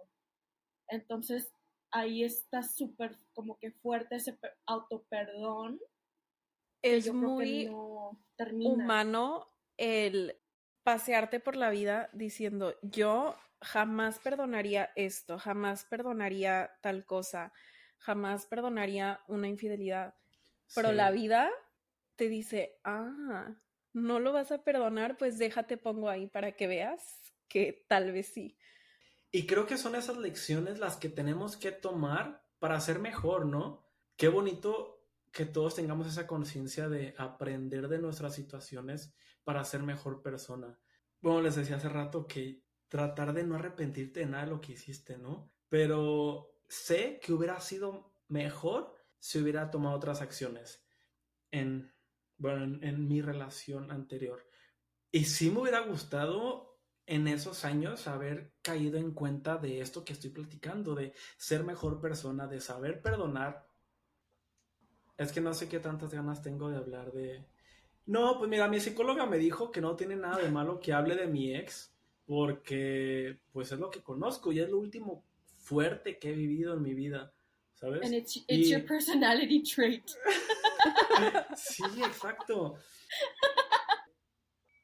Entonces 0.89 1.53
ahí 1.91 2.23
está 2.23 2.63
súper 2.63 3.19
como 3.33 3.59
que 3.59 3.73
fuerte 3.73 4.17
ese 4.17 4.39
auto-perdón. 4.67 5.81
Es 6.83 7.13
muy 7.13 7.69
humano 8.39 9.49
el 9.77 10.39
pasearte 10.83 11.41
por 11.41 11.57
la 11.57 11.71
vida 11.71 12.09
diciendo 12.13 12.75
yo 12.83 13.37
jamás 13.61 14.19
perdonaría 14.19 14.91
esto, 14.97 15.39
jamás 15.39 15.85
perdonaría 15.85 16.71
tal 16.81 17.05
cosa 17.05 17.53
jamás 18.01 18.47
perdonaría 18.47 19.21
una 19.29 19.49
infidelidad. 19.49 20.15
Pero 20.75 20.93
la 20.93 21.11
vida 21.11 21.51
te 22.17 22.29
dice, 22.29 22.79
ah, 22.85 23.57
no 23.93 24.21
lo 24.21 24.33
vas 24.33 24.53
a 24.53 24.63
perdonar, 24.63 25.17
pues 25.17 25.39
déjate 25.39 25.77
pongo 25.77 26.09
ahí 26.09 26.27
para 26.27 26.53
que 26.53 26.67
veas 26.67 27.21
que 27.49 27.85
tal 27.89 28.13
vez 28.13 28.29
sí. 28.29 28.57
Y 29.33 29.47
creo 29.47 29.67
que 29.67 29.77
son 29.77 29.95
esas 29.95 30.17
lecciones 30.17 30.79
las 30.79 30.97
que 30.97 31.09
tenemos 31.09 31.57
que 31.57 31.73
tomar 31.73 32.45
para 32.59 32.81
ser 32.81 32.99
mejor, 32.99 33.47
¿no? 33.47 33.85
Qué 34.17 34.29
bonito 34.29 35.07
que 35.33 35.47
todos 35.47 35.77
tengamos 35.77 36.07
esa 36.07 36.27
conciencia 36.27 36.89
de 36.89 37.15
aprender 37.17 37.89
de 37.89 37.99
nuestras 37.99 38.35
situaciones 38.35 39.15
para 39.45 39.65
ser 39.65 39.83
mejor 39.83 40.23
persona. 40.23 40.79
Bueno, 41.21 41.43
les 41.43 41.57
decía 41.57 41.77
hace 41.77 41.89
rato 41.89 42.27
que 42.27 42.63
tratar 42.89 43.33
de 43.33 43.45
no 43.45 43.55
arrepentirte 43.55 44.21
de 44.21 44.27
nada 44.27 44.45
de 44.45 44.51
lo 44.51 44.61
que 44.61 44.73
hiciste, 44.73 45.17
¿no? 45.17 45.53
Pero 45.69 46.50
sé 46.71 47.19
que 47.21 47.33
hubiera 47.33 47.61
sido 47.61 48.13
mejor 48.29 48.95
si 49.19 49.41
hubiera 49.41 49.71
tomado 49.71 49.97
otras 49.97 50.23
acciones 50.23 50.87
en, 51.51 51.93
bueno, 52.39 52.79
en, 52.81 53.09
mi 53.09 53.21
relación 53.21 53.91
anterior. 53.91 54.47
Y 55.11 55.25
sí 55.25 55.51
me 55.51 55.63
hubiera 55.63 55.81
gustado 55.81 56.79
en 57.07 57.27
esos 57.27 57.65
años 57.65 58.07
haber 58.07 58.53
caído 58.63 58.99
en 58.99 59.13
cuenta 59.13 59.57
de 59.57 59.81
esto 59.81 60.05
que 60.05 60.13
estoy 60.13 60.31
platicando, 60.31 60.95
de 60.95 61.13
ser 61.37 61.65
mejor 61.65 62.01
persona, 62.01 62.47
de 62.47 62.61
saber 62.61 63.03
perdonar. 63.03 63.67
Es 65.19 65.33
que 65.33 65.41
no 65.41 65.53
sé 65.53 65.69
qué 65.69 65.81
tantas 65.81 66.15
ganas 66.15 66.41
tengo 66.41 66.71
de 66.71 66.77
hablar 66.77 67.11
de... 67.11 67.45
No, 68.07 68.39
pues 68.39 68.49
mira, 68.49 68.69
mi 68.69 68.79
psicóloga 68.79 69.27
me 69.27 69.39
dijo 69.39 69.73
que 69.73 69.81
no 69.81 69.97
tiene 69.97 70.15
nada 70.15 70.39
de 70.39 70.51
malo 70.51 70.79
que 70.79 70.93
hable 70.93 71.17
de 71.17 71.27
mi 71.27 71.55
ex, 71.55 71.93
porque 72.27 73.41
pues 73.53 73.73
es 73.73 73.79
lo 73.81 73.91
que 73.91 74.05
conozco 74.05 74.53
y 74.53 74.61
es 74.61 74.71
lo 74.71 74.79
último 74.79 75.25
fuerte 75.71 76.19
que 76.19 76.31
he 76.31 76.35
vivido 76.35 76.75
en 76.75 76.83
mi 76.83 76.95
vida, 76.95 77.33
¿sabes? 77.75 78.03
And 78.03 78.13
it's, 78.13 78.45
your 78.49 78.85
personality 78.85 79.63
trait. 79.63 80.03
sí, 81.57 81.85
exacto. 82.05 82.75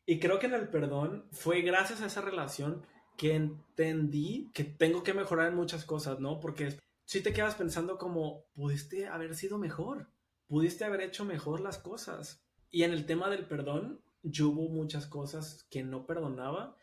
Y 0.06 0.20
creo 0.20 0.38
que 0.38 0.46
en 0.46 0.54
el 0.54 0.68
perdón 0.68 1.26
fue 1.32 1.62
gracias 1.62 2.02
a 2.02 2.06
esa 2.06 2.20
relación 2.20 2.86
que 3.16 3.34
entendí 3.34 4.48
que 4.54 4.62
tengo 4.62 5.02
que 5.02 5.12
mejorar 5.12 5.48
en 5.48 5.56
muchas 5.56 5.84
cosas, 5.84 6.20
¿no? 6.20 6.38
Porque 6.38 6.78
si 7.04 7.20
te 7.20 7.32
quedas 7.32 7.56
pensando 7.56 7.98
como, 7.98 8.46
pudiste 8.54 9.08
haber 9.08 9.34
sido 9.34 9.58
mejor, 9.58 10.08
pudiste 10.46 10.84
haber 10.84 11.00
hecho 11.00 11.24
mejor 11.24 11.60
las 11.60 11.78
cosas. 11.78 12.46
Y 12.70 12.84
en 12.84 12.92
el 12.92 13.06
tema 13.06 13.28
del 13.28 13.48
perdón, 13.48 14.04
yo 14.22 14.50
hubo 14.50 14.68
muchas 14.68 15.06
cosas 15.06 15.66
que 15.68 15.82
no 15.82 16.06
perdonaba 16.06 16.76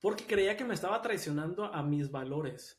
porque 0.00 0.26
creía 0.26 0.56
que 0.56 0.64
me 0.64 0.74
estaba 0.74 1.02
traicionando 1.02 1.64
a 1.64 1.82
mis 1.82 2.12
valores. 2.12 2.77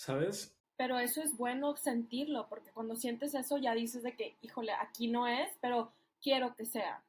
¿Sabes? 0.00 0.56
Pero 0.76 0.98
eso 0.98 1.22
es 1.22 1.36
bueno 1.36 1.76
sentirlo, 1.76 2.48
porque 2.48 2.72
cuando 2.72 2.96
sientes 2.96 3.34
eso 3.34 3.58
ya 3.58 3.74
dices 3.74 4.02
de 4.02 4.16
que, 4.16 4.38
híjole, 4.40 4.72
aquí 4.72 5.08
no 5.08 5.28
es, 5.28 5.50
pero 5.60 5.92
quiero 6.22 6.54
que 6.54 6.64
sea. 6.64 7.04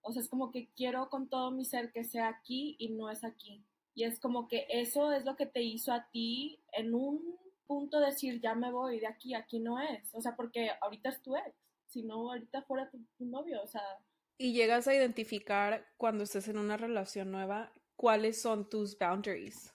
O 0.00 0.10
sea, 0.10 0.22
es 0.22 0.28
como 0.30 0.50
que 0.50 0.68
quiero 0.74 1.10
con 1.10 1.28
todo 1.28 1.50
mi 1.50 1.66
ser 1.66 1.92
que 1.92 2.02
sea 2.02 2.28
aquí 2.28 2.76
y 2.78 2.88
no 2.88 3.10
es 3.10 3.24
aquí. 3.24 3.62
Y 3.94 4.04
es 4.04 4.18
como 4.20 4.48
que 4.48 4.66
eso 4.70 5.12
es 5.12 5.26
lo 5.26 5.36
que 5.36 5.44
te 5.44 5.62
hizo 5.62 5.92
a 5.92 6.08
ti 6.10 6.58
en 6.72 6.94
un 6.94 7.38
punto 7.66 8.00
decir, 8.00 8.40
ya 8.40 8.54
me 8.54 8.72
voy 8.72 9.00
de 9.00 9.06
aquí, 9.06 9.34
aquí 9.34 9.60
no 9.60 9.78
es. 9.78 10.14
O 10.14 10.22
sea, 10.22 10.34
porque 10.34 10.70
ahorita 10.80 11.10
es 11.10 11.22
tu 11.22 11.36
ex, 11.36 11.54
si 11.86 12.02
no 12.02 12.30
ahorita 12.30 12.62
fuera 12.62 12.88
tu, 12.88 12.98
tu 13.18 13.26
novio, 13.26 13.62
o 13.62 13.66
sea. 13.66 13.82
Y 14.38 14.54
llegas 14.54 14.88
a 14.88 14.94
identificar 14.94 15.86
cuando 15.98 16.24
estés 16.24 16.48
en 16.48 16.56
una 16.56 16.78
relación 16.78 17.30
nueva 17.30 17.70
cuáles 17.96 18.40
son 18.40 18.68
tus 18.70 18.98
boundaries. 18.98 19.73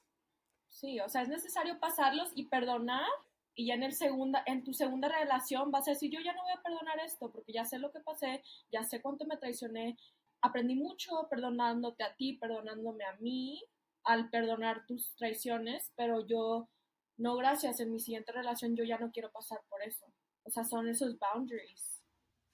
Sí, 0.80 0.98
o 1.02 1.10
sea, 1.10 1.24
es 1.24 1.28
necesario 1.30 1.78
pasarlos 1.80 2.32
y 2.36 2.46
perdonar 2.46 3.06
y 3.54 3.68
ya 3.68 3.74
en 3.74 3.84
el 3.84 3.92
segunda 3.94 4.42
en 4.46 4.64
tu 4.64 4.74
segunda 4.74 5.10
relación 5.10 5.72
vas 5.72 5.88
a 5.88 5.92
decir, 5.92 6.10
"Yo 6.10 6.22
ya 6.22 6.32
no 6.34 6.42
voy 6.44 6.54
a 6.54 6.62
perdonar 6.62 7.00
esto 7.00 7.30
porque 7.32 7.52
ya 7.52 7.66
sé 7.66 7.80
lo 7.80 7.92
que 7.92 8.00
pasé, 8.00 8.42
ya 8.72 8.84
sé 8.86 9.02
cuánto 9.02 9.26
me 9.26 9.36
traicioné, 9.36 9.98
aprendí 10.42 10.76
mucho 10.76 11.28
perdonándote 11.30 12.04
a 12.06 12.16
ti, 12.16 12.38
perdonándome 12.38 13.04
a 13.04 13.14
mí 13.18 13.62
al 14.06 14.30
perdonar 14.30 14.86
tus 14.88 15.14
traiciones, 15.16 15.92
pero 15.98 16.26
yo 16.26 16.70
no 17.18 17.36
gracias, 17.36 17.82
en 17.82 17.92
mi 17.92 18.00
siguiente 18.00 18.32
relación 18.32 18.78
yo 18.78 18.86
ya 18.86 18.98
no 18.98 19.12
quiero 19.12 19.30
pasar 19.32 19.60
por 19.70 19.82
eso." 19.84 20.06
O 20.44 20.50
sea, 20.50 20.64
son 20.64 20.88
esos 20.88 21.20
boundaries. 21.20 22.02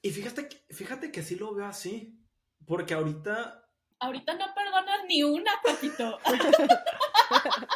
Y 0.01 0.09
fíjate, 0.09 0.49
que- 0.49 0.73
fíjate 0.73 1.11
que 1.11 1.21
sí 1.21 1.35
lo 1.35 1.53
veo 1.53 1.67
así, 1.67 2.17
porque 2.65 2.95
ahorita 2.95 3.61
Ahorita 3.99 4.33
no 4.33 4.45
perdonas 4.53 5.05
ni 5.07 5.23
una, 5.23 5.51
papito. 5.63 6.17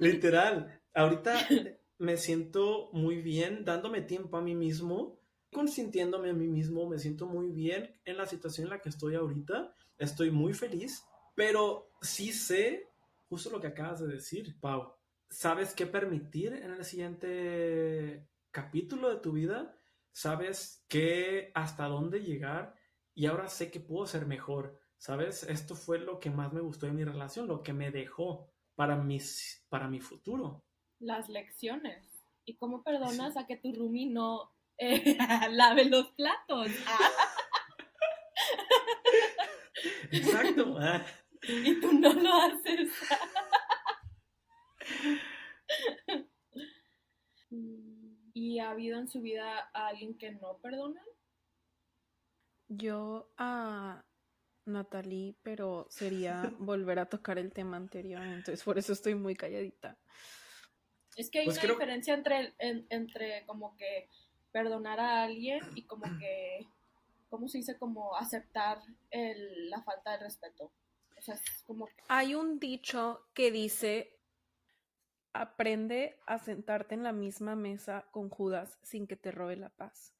Literal, 0.00 0.80
ahorita 0.94 1.34
me 1.98 2.16
siento 2.16 2.88
muy 2.94 3.20
bien 3.20 3.66
dándome 3.66 4.00
tiempo 4.00 4.38
a 4.38 4.40
mí 4.40 4.54
mismo, 4.54 5.20
consintiéndome 5.52 6.30
a 6.30 6.32
mí 6.32 6.48
mismo, 6.48 6.88
me 6.88 6.98
siento 6.98 7.26
muy 7.26 7.50
bien 7.50 8.00
en 8.06 8.16
la 8.16 8.24
situación 8.24 8.66
en 8.66 8.70
la 8.70 8.80
que 8.80 8.88
estoy 8.88 9.14
ahorita, 9.14 9.74
estoy 9.98 10.30
muy 10.30 10.54
feliz, 10.54 11.04
pero 11.34 11.90
sí 12.00 12.32
sé 12.32 12.88
justo 13.28 13.50
lo 13.50 13.60
que 13.60 13.66
acabas 13.66 14.00
de 14.00 14.08
decir, 14.08 14.58
Pau. 14.58 14.94
¿Sabes 15.28 15.74
qué 15.74 15.86
permitir 15.86 16.54
en 16.54 16.70
el 16.70 16.84
siguiente 16.84 18.26
capítulo 18.50 19.10
de 19.10 19.20
tu 19.20 19.32
vida? 19.32 19.78
¿Sabes 20.12 20.82
qué 20.88 21.52
hasta 21.54 21.86
dónde 21.88 22.20
llegar? 22.20 22.74
Y 23.14 23.26
ahora 23.26 23.48
sé 23.48 23.70
que 23.70 23.80
puedo 23.80 24.06
ser 24.06 24.24
mejor. 24.24 24.80
¿Sabes? 24.96 25.44
Esto 25.44 25.74
fue 25.74 25.98
lo 25.98 26.18
que 26.20 26.30
más 26.30 26.52
me 26.52 26.60
gustó 26.60 26.86
de 26.86 26.92
mi 26.92 27.04
relación, 27.04 27.46
lo 27.46 27.62
que 27.62 27.72
me 27.72 27.90
dejó 27.90 28.50
para, 28.80 28.96
mis, 28.96 29.62
para 29.68 29.88
mi 29.88 30.00
futuro. 30.00 30.64
Las 31.00 31.28
lecciones. 31.28 32.02
¿Y 32.46 32.56
cómo 32.56 32.82
perdonas 32.82 33.36
a 33.36 33.46
que 33.46 33.58
tu 33.58 33.74
roomie 33.74 34.06
no 34.06 34.54
eh, 34.78 35.18
lave 35.50 35.84
los 35.84 36.08
platos? 36.12 36.68
Ah, 36.86 37.10
Exacto. 40.10 40.78
Ah, 40.80 41.04
y 41.42 41.78
tú 41.78 41.92
no 41.92 42.10
lo 42.14 42.32
haces. 42.32 42.90
¿Y 48.32 48.60
ha 48.60 48.70
habido 48.70 48.98
en 48.98 49.10
su 49.10 49.20
vida 49.20 49.68
a 49.74 49.88
alguien 49.88 50.16
que 50.16 50.30
no 50.30 50.56
perdona? 50.62 51.04
Yo 52.68 53.30
a 53.36 54.06
Natalie, 54.66 55.34
pero 55.42 55.86
sería 55.90 56.42
volver 56.58 56.98
a 56.98 57.06
tocar 57.06 57.38
el 57.38 57.52
tema 57.52 57.76
anterior, 57.76 58.22
entonces 58.22 58.62
por 58.62 58.78
eso 58.78 58.92
estoy 58.92 59.14
muy 59.14 59.34
calladita. 59.34 59.96
Es 61.16 61.30
que 61.30 61.40
hay 61.40 61.44
Pues 61.46 61.56
una 61.58 61.62
creo- 61.62 61.74
diferencia 61.76 62.14
entre, 62.14 62.54
en- 62.58 62.86
entre 62.90 63.44
como 63.46 63.76
que 63.76 64.08
perdonar 64.52 65.00
a 65.00 65.22
alguien 65.24 65.60
y 65.74 65.82
como 65.84 66.04
que, 66.18 66.66
¿cómo 67.28 67.48
se 67.48 67.58
dice? 67.58 67.78
Como 67.78 68.16
aceptar 68.16 68.78
el- 69.10 69.70
la 69.70 69.82
falta 69.82 70.12
de 70.12 70.18
respeto. 70.24 70.72
O 71.16 71.22
sea, 71.22 71.34
es 71.34 71.62
como 71.66 71.86
que 71.86 71.94
Hay 72.08 72.34
un 72.34 72.58
dicho 72.58 73.26
que 73.34 73.50
dice, 73.50 74.16
aprende 75.32 76.18
a 76.26 76.38
sentarte 76.38 76.94
en 76.94 77.02
la 77.02 77.12
misma 77.12 77.54
mesa 77.54 78.06
con 78.10 78.28
Judas 78.30 78.78
sin 78.82 79.06
que 79.06 79.16
te 79.16 79.30
robe 79.30 79.56
la 79.56 79.68
paz. 79.70 80.14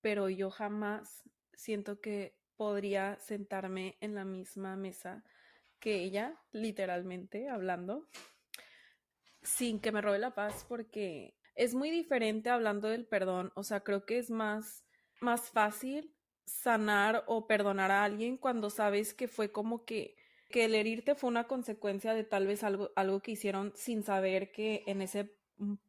Pero 0.00 0.28
yo 0.28 0.50
jamás 0.50 1.22
siento 1.52 2.00
que 2.00 2.34
podría 2.60 3.18
sentarme 3.20 3.96
en 4.02 4.14
la 4.14 4.26
misma 4.26 4.76
mesa 4.76 5.24
que 5.78 6.02
ella, 6.02 6.38
literalmente 6.52 7.48
hablando, 7.48 8.06
sin 9.40 9.80
que 9.80 9.92
me 9.92 10.02
robe 10.02 10.18
la 10.18 10.34
paz 10.34 10.66
porque 10.68 11.38
es 11.54 11.74
muy 11.74 11.88
diferente 11.88 12.50
hablando 12.50 12.88
del 12.88 13.06
perdón. 13.06 13.50
O 13.54 13.62
sea, 13.62 13.80
creo 13.80 14.04
que 14.04 14.18
es 14.18 14.30
más, 14.30 14.84
más 15.22 15.48
fácil 15.48 16.14
sanar 16.44 17.24
o 17.28 17.46
perdonar 17.46 17.90
a 17.90 18.04
alguien 18.04 18.36
cuando 18.36 18.68
sabes 18.68 19.14
que 19.14 19.26
fue 19.26 19.50
como 19.50 19.86
que 19.86 20.16
que 20.50 20.66
el 20.66 20.74
herirte 20.74 21.14
fue 21.14 21.30
una 21.30 21.44
consecuencia 21.44 22.12
de 22.12 22.24
tal 22.24 22.46
vez 22.46 22.62
algo, 22.62 22.90
algo 22.94 23.20
que 23.20 23.30
hicieron 23.30 23.72
sin 23.74 24.02
saber 24.02 24.52
que 24.52 24.82
en 24.86 25.00
ese 25.00 25.34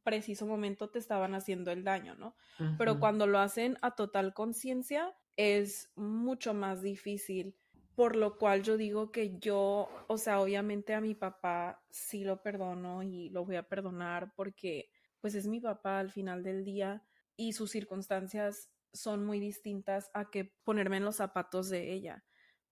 preciso 0.04 0.46
momento 0.46 0.90
te 0.90 1.00
estaban 1.00 1.34
haciendo 1.34 1.72
el 1.72 1.84
daño, 1.84 2.16
¿no? 2.16 2.36
Pero 2.78 3.00
cuando 3.00 3.28
lo 3.28 3.40
hacen 3.40 3.78
a 3.82 3.96
total 3.96 4.34
conciencia 4.34 5.14
es 5.38 5.91
mucho 5.96 6.54
más 6.54 6.82
difícil, 6.82 7.56
por 7.96 8.15
lo 8.15 8.38
cual 8.38 8.63
yo 8.63 8.78
digo 8.78 9.12
que 9.12 9.38
yo, 9.39 9.89
o 10.08 10.17
sea, 10.17 10.41
obviamente 10.41 10.94
a 10.94 11.02
mi 11.02 11.15
papá 11.15 11.84
sí 11.89 12.24
lo 12.24 12.41
perdono 12.41 13.04
y 13.04 13.30
lo 13.30 13.46
voy 13.46 13.56
a 13.58 13.67
perdonar 13.67 14.34
porque 14.36 14.89
pues 15.20 15.36
es 15.36 15.48
mi 15.48 15.60
papá 15.60 16.00
al 16.00 16.12
final 16.12 16.44
del 16.44 16.63
día 16.63 17.04
y 17.36 17.54
sus 17.54 17.72
circunstancias 17.72 18.70
son 18.94 19.26
muy 19.26 19.39
distintas 19.39 20.10
a 20.13 20.30
que 20.30 20.54
ponerme 20.63 20.98
en 20.98 21.06
los 21.06 21.17
zapatos 21.17 21.70
de 21.70 21.94
ella 21.94 22.26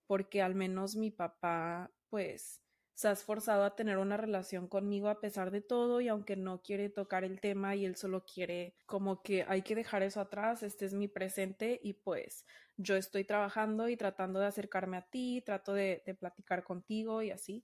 porque 0.10 0.41
al 0.41 0.56
menos 0.56 0.95
mi 0.95 1.12
papá, 1.12 1.91
pues, 2.10 2.63
se 3.00 3.08
ha 3.08 3.14
esforzado 3.14 3.64
a 3.64 3.78
tener 3.78 3.98
una 3.98 4.18
relación 4.18 4.68
conmigo 4.68 5.08
a 5.08 5.22
pesar 5.22 5.52
de 5.52 5.62
todo 5.62 6.02
y 6.02 6.10
aunque 6.10 6.36
no 6.36 6.62
quiere 6.62 6.90
tocar 6.90 7.24
el 7.24 7.40
tema 7.40 7.74
y 7.74 7.86
él 7.86 7.96
solo 7.96 8.26
quiere 8.26 8.76
como 8.86 9.22
que 9.22 9.46
hay 9.48 9.62
que 9.62 9.74
dejar 9.74 10.04
eso 10.04 10.20
atrás, 10.20 10.64
este 10.64 10.84
es 10.84 10.94
mi 10.94 11.08
presente 11.08 11.80
y 11.82 11.94
pues 11.94 12.46
yo 12.76 12.98
estoy 12.98 13.24
trabajando 13.24 13.88
y 13.88 13.96
tratando 13.96 14.42
de 14.42 14.48
acercarme 14.48 14.98
a 14.98 15.10
ti, 15.10 15.42
trato 15.46 15.74
de, 15.74 16.04
de 16.06 16.14
platicar 16.14 16.66
contigo 16.66 17.22
y 17.22 17.32
así, 17.32 17.64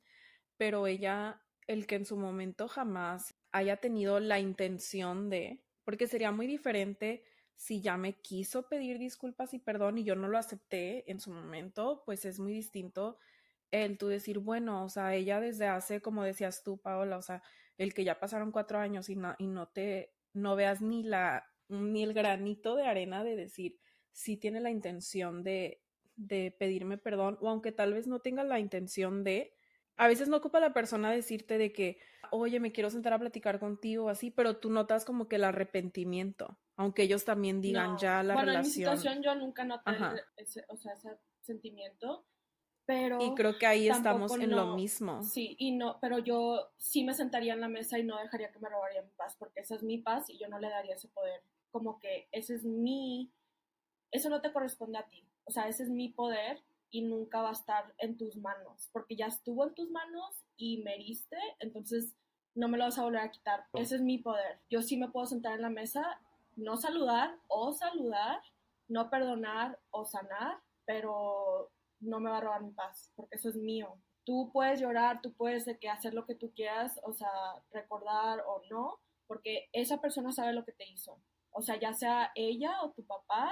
pero 0.56 0.88
ella, 0.88 1.41
el 1.67 1.86
que 1.86 1.95
en 1.95 2.06
su 2.06 2.15
momento 2.15 2.69
jamás 2.69 3.36
haya 3.52 3.76
tenido 3.76 4.21
la 4.21 4.39
intención 4.39 5.30
de, 5.30 5.62
porque 5.84 6.08
sería 6.08 6.32
muy 6.32 6.48
diferente 6.48 7.26
si 7.58 7.82
ya 7.82 7.98
me 7.98 8.13
quiso 8.21 8.69
pedir 8.69 9.00
disculpas 9.00 9.54
y 9.54 9.60
perdón 9.60 9.98
y 9.98 10.06
yo 10.06 10.15
no 10.15 10.30
lo 10.30 10.38
acepté 10.38 11.12
en 11.12 11.19
su 11.19 11.30
momento, 11.30 12.04
pues 12.06 12.24
es 12.24 12.39
muy 12.39 12.54
distinto 12.54 13.17
el 13.83 13.97
tú 13.97 14.07
decir, 14.07 14.39
bueno, 14.39 14.83
o 14.85 14.89
sea, 14.89 15.13
ella 15.15 15.39
desde 15.41 15.67
hace, 15.67 16.01
como 16.01 16.23
decías 16.23 16.63
tú, 16.63 16.77
Paola, 16.77 17.17
o 17.17 17.21
sea, 17.21 17.41
el 17.77 17.93
que 17.93 18.03
ya 18.03 18.19
pasaron 18.19 18.51
cuatro 18.51 18.79
años 18.79 19.09
y 19.09 19.15
no, 19.15 19.35
y 19.38 19.47
no 19.47 19.67
te, 19.67 20.13
no 20.33 20.55
veas 20.55 20.81
ni 20.81 21.03
la, 21.03 21.45
ni 21.67 22.03
el 22.03 22.13
granito 22.13 22.75
de 22.75 22.85
arena 22.88 23.23
de 23.23 23.35
decir, 23.35 23.77
si 24.11 24.38
tiene 24.38 24.61
la 24.61 24.69
intención 24.69 25.43
de, 25.43 25.81
de 26.15 26.55
pedirme 26.57 26.97
perdón, 26.97 27.38
o 27.41 27.49
aunque 27.49 27.71
tal 27.71 27.93
vez 27.93 28.07
no 28.07 28.19
tenga 28.19 28.43
la 28.43 28.59
intención 28.59 29.23
de, 29.23 29.53
a 29.97 30.07
veces 30.07 30.27
no 30.27 30.38
ocupa 30.38 30.59
la 30.59 30.73
persona 30.73 31.11
decirte 31.11 31.57
de 31.57 31.71
que, 31.73 31.97
oye, 32.31 32.59
me 32.59 32.71
quiero 32.71 32.89
sentar 32.89 33.13
a 33.13 33.19
platicar 33.19 33.59
contigo, 33.59 34.09
así, 34.09 34.31
pero 34.31 34.57
tú 34.57 34.69
notas 34.69 35.05
como 35.05 35.27
que 35.27 35.38
el 35.38 35.43
arrepentimiento, 35.43 36.57
aunque 36.75 37.03
ellos 37.03 37.25
también 37.25 37.61
digan 37.61 37.93
No. 37.93 37.99
ya 37.99 38.23
la 38.23 38.33
bueno, 38.33 38.51
relación. 38.51 38.57
en 38.57 38.67
mi 38.67 38.97
situación 38.97 39.23
yo 39.23 39.35
nunca 39.35 39.63
noté 39.63 39.91
ese, 40.38 40.63
o 40.69 40.77
sea, 40.77 40.93
ese 40.93 41.17
sentimiento, 41.41 42.25
pero 42.86 43.21
Y 43.21 43.34
creo 43.36 43.58
que 43.58 43.65
ahí 43.65 43.89
estamos 43.89 44.32
en 44.36 44.52
lo 44.52 44.76
mismo. 44.76 45.24
Sí, 45.24 45.56
y 45.60 45.71
no, 45.71 45.98
pero 46.00 46.19
yo 46.19 46.71
sí 46.78 47.04
me 47.04 47.13
sentaría 47.13 47.54
en 47.54 47.62
la 47.62 47.67
mesa 47.67 47.98
y 47.98 48.04
no 48.04 48.17
dejaría 48.17 48.52
que 48.52 48.60
me 48.60 48.69
robaría 48.69 49.02
mi 49.02 49.12
paz, 49.12 49.36
porque 49.38 49.62
esa 49.62 49.76
es 49.76 49.84
mi 49.84 49.98
paz 49.98 50.30
y 50.30 50.38
yo 50.38 50.48
no 50.48 50.60
le 50.60 50.69
daría 50.69 50.95
ese 50.95 51.08
poder. 51.08 51.41
Como 51.71 52.00
que 52.00 52.28
ese 52.32 52.56
es 52.56 52.63
mi, 52.63 53.32
eso 54.12 54.30
no 54.30 54.41
te 54.41 54.54
corresponde 54.54 54.98
a 54.98 55.08
ti. 55.08 55.28
O 55.45 55.52
sea, 55.52 55.67
ese 55.67 55.84
es 55.84 55.89
mi 55.89 56.10
poder 56.10 56.63
y 56.91 57.02
nunca 57.02 57.41
va 57.41 57.50
a 57.50 57.54
estar 57.54 57.93
en 57.98 58.17
tus 58.17 58.38
manos, 58.38 58.89
porque 58.93 59.15
ya 59.15 59.26
estuvo 59.26 59.67
en 59.67 59.74
tus 59.74 59.89
manos 59.89 60.45
y 60.56 60.78
me 60.78 60.95
heriste, 60.95 61.38
entonces 61.60 62.15
no 62.54 62.69
me 62.69 62.78
lo 62.78 62.86
vas 62.86 62.98
a 62.98 63.04
volver 63.04 63.21
a 63.21 63.32
quitar. 63.32 63.65
Ese 63.74 63.95
es 63.95 64.02
mi 64.02 64.17
poder. 64.17 64.60
Yo 64.69 64.82
sí 64.82 64.95
me 64.95 65.10
puedo 65.10 65.26
sentar 65.26 65.56
en 65.56 65.62
la 65.62 65.69
mesa, 65.69 66.21
no 66.56 66.78
saludar 66.78 67.38
o 67.48 67.74
saludar, 67.74 68.41
no 68.88 69.10
perdonar 69.10 69.78
o 69.91 70.06
sanar, 70.06 70.60
pero 70.86 71.71
no 72.06 72.20
me 72.20 72.30
va 72.30 72.38
a 72.38 72.41
robar 72.41 72.63
mi 72.63 72.72
paz, 72.72 73.12
porque 73.15 73.36
eso 73.36 73.50
es 73.50 73.56
mío. 73.56 74.00
Tú 74.24 74.50
puedes 74.52 74.80
llorar, 74.80 75.22
tú 75.22 75.34
puedes 75.34 75.68
hacer 75.91 76.13
lo 76.13 76.26
que 76.26 76.36
tú 76.36 76.52
quieras, 76.56 77.00
o 77.04 77.13
sea, 77.13 77.30
recordar 77.72 78.41
o 78.48 78.62
no, 78.70 79.00
porque 79.28 79.70
esa 79.74 80.02
persona 80.02 80.32
sabe 80.32 80.54
lo 80.54 80.65
que 80.65 80.72
te 80.72 80.88
hizo. 80.89 81.22
O 81.52 81.62
sea, 81.62 81.80
ya 81.80 81.94
sea 81.94 82.32
ella 82.36 82.82
o 82.84 82.91
tu 82.91 83.06
papá, 83.06 83.52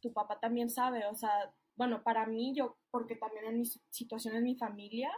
tu 0.00 0.12
papá 0.12 0.40
también 0.40 0.70
sabe, 0.70 1.06
o 1.06 1.14
sea, 1.14 1.52
bueno, 1.76 2.02
para 2.02 2.26
mí, 2.26 2.54
yo, 2.54 2.76
porque 2.90 3.16
también 3.16 3.46
en 3.46 3.58
mi 3.58 3.64
situación 3.90 4.36
en 4.36 4.44
mi 4.44 4.56
familia, 4.56 5.10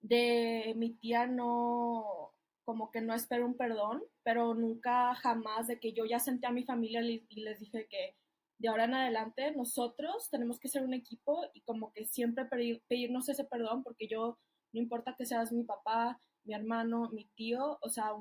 de 0.00 0.74
mi 0.76 0.94
tía 0.94 1.26
no, 1.26 2.32
como 2.64 2.90
que 2.90 3.00
no 3.00 3.14
espero 3.14 3.46
un 3.46 3.56
perdón, 3.56 4.02
pero 4.22 4.54
nunca 4.54 5.14
jamás 5.14 5.68
de 5.68 5.78
que 5.78 5.92
yo 5.92 6.04
ya 6.04 6.18
senté 6.18 6.46
a 6.46 6.52
mi 6.52 6.64
familia 6.64 7.00
y 7.02 7.40
les 7.42 7.60
dije 7.60 7.86
que 7.88 8.16
de 8.58 8.68
ahora 8.68 8.84
en 8.84 8.94
adelante 8.94 9.52
nosotros 9.52 10.30
tenemos 10.30 10.58
que 10.58 10.68
ser 10.68 10.82
un 10.82 10.94
equipo 10.94 11.44
y 11.52 11.60
como 11.62 11.92
que 11.92 12.06
siempre 12.06 12.46
pedir, 12.46 12.82
pedirnos 12.88 13.28
ese 13.28 13.44
perdón 13.44 13.82
porque 13.82 14.08
yo, 14.08 14.38
no 14.72 14.80
importa 14.80 15.14
que 15.16 15.26
seas 15.26 15.52
mi 15.52 15.64
papá, 15.64 16.20
mi 16.44 16.54
hermano, 16.54 17.10
mi 17.10 17.26
tío, 17.34 17.78
o 17.82 17.88
sea, 17.88 18.12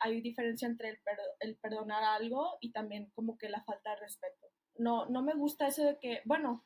hay 0.00 0.20
diferencia 0.20 0.66
entre 0.66 0.90
el, 0.90 0.98
el, 1.40 1.56
perdonar 1.56 2.02
algo 2.02 2.56
y 2.60 2.72
también 2.72 3.10
como 3.14 3.36
que 3.36 3.48
la 3.48 3.62
falta 3.62 3.90
de 3.90 3.96
respeto. 3.96 4.46
No, 4.76 5.06
no 5.06 5.22
me 5.22 5.34
gusta 5.34 5.66
eso 5.66 5.84
de 5.84 5.98
que, 5.98 6.22
bueno, 6.24 6.64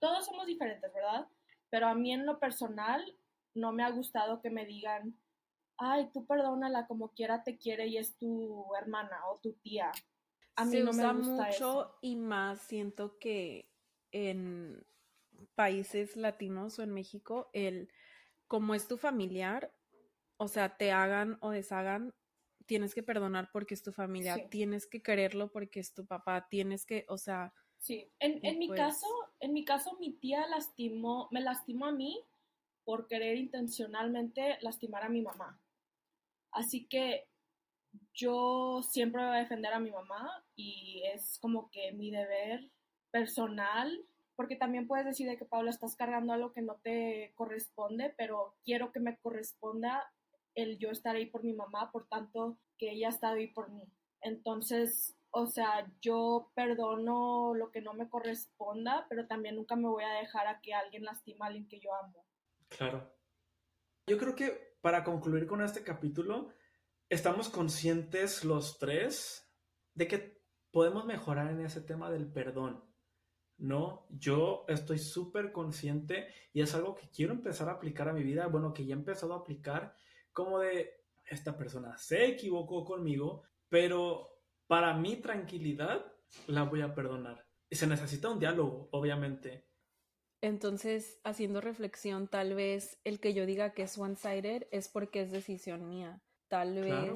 todos 0.00 0.26
somos 0.26 0.46
diferentes, 0.46 0.92
¿verdad? 0.92 1.28
Pero 1.70 1.86
a 1.86 1.94
mí 1.94 2.12
en 2.12 2.26
lo 2.26 2.40
personal 2.40 3.16
no 3.54 3.72
me 3.72 3.84
ha 3.84 3.90
gustado 3.90 4.40
que 4.40 4.50
me 4.50 4.66
digan, 4.66 5.16
ay, 5.78 6.10
tú 6.12 6.26
perdónala 6.26 6.86
como 6.86 7.10
quiera 7.10 7.42
te 7.42 7.56
quiere 7.56 7.86
y 7.86 7.96
es 7.96 8.16
tu 8.16 8.66
hermana 8.74 9.18
o 9.28 9.38
tu 9.38 9.52
tía. 9.54 9.92
A 10.60 10.64
mí 10.64 10.80
no 10.80 10.92
me 10.92 11.12
gusta 11.12 11.12
mucho 11.12 11.98
y 12.02 12.16
más 12.16 12.60
siento 12.60 13.18
que 13.18 13.70
en 14.12 14.84
países 15.54 16.16
latinos 16.16 16.78
o 16.78 16.82
en 16.82 16.92
México, 16.92 17.50
el 17.52 17.90
como 18.46 18.74
es 18.74 18.88
tu 18.88 18.96
familiar, 18.96 19.72
o 20.36 20.48
sea, 20.48 20.76
te 20.76 20.92
hagan 20.92 21.38
o 21.40 21.50
deshagan, 21.50 22.14
tienes 22.66 22.94
que 22.94 23.02
perdonar 23.02 23.50
porque 23.52 23.74
es 23.74 23.82
tu 23.82 23.92
familia, 23.92 24.48
tienes 24.48 24.86
que 24.86 25.02
quererlo 25.02 25.50
porque 25.50 25.80
es 25.80 25.94
tu 25.94 26.06
papá, 26.06 26.48
tienes 26.50 26.84
que, 26.84 27.06
o 27.08 27.16
sea. 27.16 27.54
Sí, 27.78 28.12
en, 28.18 28.44
en 28.44 28.58
mi 28.58 28.68
pues 28.68 28.80
caso, 28.80 29.06
en 29.38 29.52
mi 29.54 29.64
caso, 29.64 29.96
mi 29.98 30.12
tía 30.12 30.46
lastimó, 30.46 31.28
me 31.30 31.40
lastimó 31.40 31.86
a 31.86 31.92
mí 31.92 32.22
por 32.84 33.06
querer 33.06 33.36
intencionalmente 33.36 34.58
lastimar 34.60 35.04
a 35.04 35.08
mi 35.08 35.22
mamá. 35.22 35.58
Así 36.50 36.86
que 36.86 37.28
yo 38.12 38.82
siempre 38.82 39.24
voy 39.24 39.36
a 39.36 39.40
defender 39.40 39.72
a 39.72 39.80
mi 39.80 39.90
mamá 39.90 40.44
es 41.14 41.38
como 41.40 41.70
que 41.70 41.92
mi 41.92 42.10
deber 42.10 42.70
personal, 43.10 44.04
porque 44.36 44.56
también 44.56 44.86
puedes 44.86 45.06
decir 45.06 45.28
de 45.28 45.36
que 45.36 45.44
Paula 45.44 45.70
estás 45.70 45.96
cargando 45.96 46.32
algo 46.32 46.52
que 46.52 46.62
no 46.62 46.76
te 46.82 47.32
corresponde, 47.34 48.14
pero 48.16 48.54
quiero 48.64 48.92
que 48.92 49.00
me 49.00 49.18
corresponda 49.18 50.10
el 50.54 50.78
yo 50.78 50.90
estar 50.90 51.16
ahí 51.16 51.26
por 51.26 51.44
mi 51.44 51.52
mamá, 51.52 51.90
por 51.92 52.08
tanto 52.08 52.58
que 52.78 52.92
ella 52.92 53.08
ha 53.08 53.10
estado 53.10 53.34
ahí 53.34 53.48
por 53.48 53.70
mí. 53.70 53.84
Entonces, 54.22 55.16
o 55.30 55.46
sea, 55.46 55.90
yo 56.00 56.50
perdono 56.54 57.54
lo 57.54 57.70
que 57.70 57.80
no 57.80 57.94
me 57.94 58.08
corresponda, 58.08 59.06
pero 59.08 59.26
también 59.26 59.56
nunca 59.56 59.76
me 59.76 59.88
voy 59.88 60.04
a 60.04 60.20
dejar 60.20 60.46
a 60.46 60.60
que 60.60 60.74
alguien 60.74 61.04
lastima 61.04 61.46
a 61.46 61.48
alguien 61.48 61.68
que 61.68 61.80
yo 61.80 61.94
amo. 61.94 62.24
Claro. 62.68 63.12
Yo 64.06 64.18
creo 64.18 64.34
que 64.34 64.76
para 64.80 65.04
concluir 65.04 65.46
con 65.46 65.62
este 65.62 65.84
capítulo, 65.84 66.52
estamos 67.08 67.48
conscientes 67.48 68.44
los 68.44 68.78
tres 68.78 69.48
de 69.94 70.08
que 70.08 70.39
podemos 70.70 71.04
mejorar 71.04 71.50
en 71.50 71.60
ese 71.60 71.80
tema 71.80 72.10
del 72.10 72.26
perdón. 72.30 72.84
No, 73.58 74.06
yo 74.10 74.64
estoy 74.68 74.98
súper 74.98 75.52
consciente 75.52 76.28
y 76.52 76.62
es 76.62 76.74
algo 76.74 76.94
que 76.94 77.10
quiero 77.10 77.32
empezar 77.32 77.68
a 77.68 77.72
aplicar 77.72 78.08
a 78.08 78.12
mi 78.12 78.22
vida, 78.22 78.46
bueno, 78.46 78.72
que 78.72 78.86
ya 78.86 78.94
he 78.94 78.98
empezado 78.98 79.34
a 79.34 79.38
aplicar 79.38 79.94
como 80.32 80.58
de, 80.58 81.00
esta 81.30 81.56
persona 81.56 81.96
se 81.96 82.26
equivocó 82.26 82.84
conmigo, 82.84 83.42
pero 83.68 84.42
para 84.66 84.94
mi 84.94 85.16
tranquilidad 85.16 86.04
la 86.46 86.64
voy 86.64 86.82
a 86.82 86.94
perdonar. 86.94 87.46
Y 87.68 87.76
se 87.76 87.86
necesita 87.86 88.28
un 88.28 88.40
diálogo, 88.40 88.88
obviamente. 88.92 89.68
Entonces, 90.42 91.20
haciendo 91.22 91.60
reflexión, 91.60 92.26
tal 92.26 92.54
vez 92.54 92.98
el 93.04 93.20
que 93.20 93.32
yo 93.34 93.46
diga 93.46 93.74
que 93.74 93.82
es 93.82 93.96
one-sided 93.96 94.66
es 94.72 94.88
porque 94.88 95.22
es 95.22 95.30
decisión 95.30 95.88
mía. 95.88 96.22
Tal 96.48 96.74
vez 96.74 97.12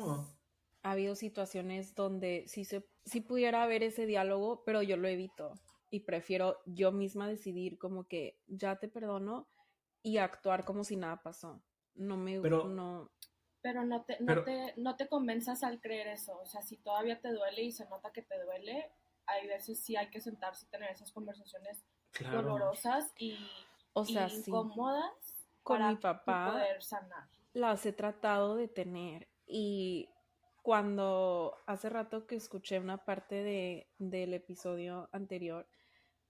ha 0.85 0.93
habido 0.93 1.17
situaciones 1.17 1.95
donde 1.95 2.45
sí, 2.47 2.65
se, 2.65 2.87
sí 3.05 3.23
pudiera 3.23 3.63
haber 3.63 3.83
ese 3.83 4.07
diálogo, 4.07 4.63
pero 4.65 4.83
yo 4.83 4.97
lo 4.97 5.09
evito 5.09 5.55
y 5.91 6.01
prefiero 6.01 6.59
yo 6.67 6.93
misma 6.93 7.27
decidir 7.27 7.79
como 7.79 8.07
que 8.07 8.39
ya 8.47 8.77
te 8.79 8.89
perdono 8.89 9.49
y 10.03 10.19
actuar 10.19 10.65
como 10.65 10.85
si 10.85 10.97
nada 10.97 11.23
pasó. 11.23 11.63
No 11.95 12.19
me 12.19 12.39
pero, 12.41 12.69
no 12.69 13.11
pero 13.63 13.83
no 13.83 14.05
te, 14.05 14.21
no 14.21 14.45
te, 14.45 14.75
no 14.77 14.95
te 14.97 15.09
convenzas 15.09 15.65
al 15.65 15.81
creer 15.81 16.09
eso. 16.09 16.39
O 16.39 16.45
sea, 16.45 16.61
si 16.61 16.77
todavía 16.77 17.19
te 17.19 17.33
duele 17.33 17.63
y 17.63 17.73
se 17.73 17.89
nota 17.89 18.13
que 18.13 18.21
te 18.21 18.39
duele, 18.43 18.91
hay 19.25 19.47
veces 19.47 19.83
sí 19.83 19.97
hay 19.97 20.11
que 20.11 20.21
sentarse 20.21 20.67
y 20.67 20.69
tener 20.69 20.91
esas 20.91 21.13
conversaciones 21.13 21.83
dolorosas 22.31 23.11
y, 23.17 23.39
o 23.95 24.05
sea, 24.05 24.29
incómodas 24.29 25.15
con 25.63 25.89
mi 25.89 25.97
papá 25.97 26.53
poder 26.53 26.83
sanar. 26.83 27.27
Las 27.55 27.87
he 27.87 27.95
tratado 27.95 28.57
de 28.57 28.69
tener 28.69 29.29
y 29.47 30.11
cuando 30.65 31.59
hace 31.67 31.91
rato 31.91 32.27
que 32.27 32.37
escuché 32.37 32.79
una 32.79 33.05
parte 33.05 33.43
de, 33.43 33.87
del 33.99 34.33
episodio 34.33 35.11
anterior, 35.13 35.69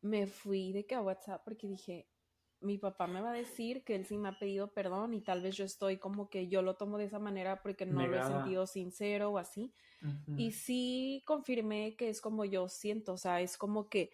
me 0.00 0.26
fui 0.26 0.72
de 0.72 0.84
que 0.86 0.96
a 0.96 1.02
WhatsApp 1.02 1.42
porque 1.44 1.68
dije, 1.68 2.08
mi 2.58 2.76
papá 2.76 3.06
me 3.06 3.20
va 3.20 3.30
a 3.30 3.34
decir 3.34 3.84
que 3.84 3.94
él 3.94 4.06
sí 4.06 4.18
me 4.18 4.28
ha 4.28 4.36
pedido 4.36 4.72
perdón 4.72 5.14
y 5.14 5.20
tal 5.20 5.40
vez 5.40 5.54
yo 5.56 5.64
estoy 5.64 5.98
como 5.98 6.30
que 6.30 6.48
yo 6.48 6.62
lo 6.62 6.74
tomo 6.74 6.98
de 6.98 7.04
esa 7.04 7.20
manera 7.20 7.62
porque 7.62 7.86
no 7.86 8.08
lo 8.08 8.18
he 8.18 8.24
sentido 8.24 8.66
sincero 8.66 9.30
o 9.30 9.38
así. 9.38 9.72
Y 10.36 10.50
sí 10.50 11.22
confirmé 11.24 11.94
que 11.94 12.08
es 12.08 12.20
como 12.20 12.44
yo 12.44 12.68
siento, 12.68 13.12
o 13.12 13.16
sea, 13.16 13.40
es 13.40 13.56
como 13.56 13.88
que 13.88 14.10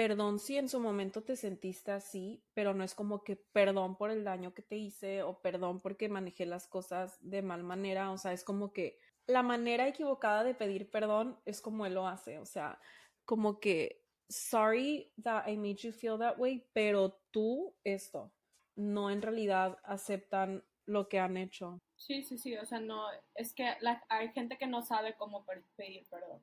perdón 0.00 0.38
si 0.38 0.56
en 0.56 0.70
su 0.70 0.80
momento 0.80 1.22
te 1.22 1.36
sentiste 1.36 1.92
así, 1.92 2.42
pero 2.54 2.72
no 2.72 2.84
es 2.84 2.94
como 2.94 3.22
que 3.22 3.36
perdón 3.36 3.98
por 3.98 4.10
el 4.10 4.24
daño 4.24 4.54
que 4.54 4.62
te 4.62 4.76
hice 4.76 5.22
o 5.22 5.42
perdón 5.42 5.78
porque 5.78 6.08
manejé 6.08 6.46
las 6.46 6.66
cosas 6.66 7.18
de 7.20 7.42
mal 7.42 7.64
manera, 7.64 8.10
o 8.10 8.16
sea, 8.16 8.32
es 8.32 8.42
como 8.42 8.72
que 8.72 8.98
la 9.26 9.42
manera 9.42 9.86
equivocada 9.86 10.42
de 10.42 10.54
pedir 10.54 10.90
perdón 10.90 11.38
es 11.44 11.60
como 11.60 11.84
él 11.84 11.92
lo 11.92 12.08
hace, 12.08 12.38
o 12.38 12.46
sea, 12.46 12.80
como 13.26 13.60
que 13.60 14.06
sorry 14.26 15.12
that 15.22 15.46
I 15.46 15.58
made 15.58 15.76
you 15.76 15.92
feel 15.92 16.18
that 16.18 16.38
way, 16.38 16.66
pero 16.72 17.20
tú 17.30 17.76
esto, 17.84 18.32
no 18.76 19.10
en 19.10 19.20
realidad 19.20 19.76
aceptan 19.84 20.64
lo 20.86 21.10
que 21.10 21.18
han 21.18 21.36
hecho. 21.36 21.78
Sí, 21.96 22.22
sí, 22.22 22.38
sí, 22.38 22.56
o 22.56 22.64
sea, 22.64 22.80
no, 22.80 23.04
es 23.34 23.52
que 23.52 23.68
hay 24.08 24.32
gente 24.32 24.56
que 24.56 24.66
no 24.66 24.80
sabe 24.80 25.14
cómo 25.18 25.44
pedir 25.76 26.08
perdón. 26.08 26.40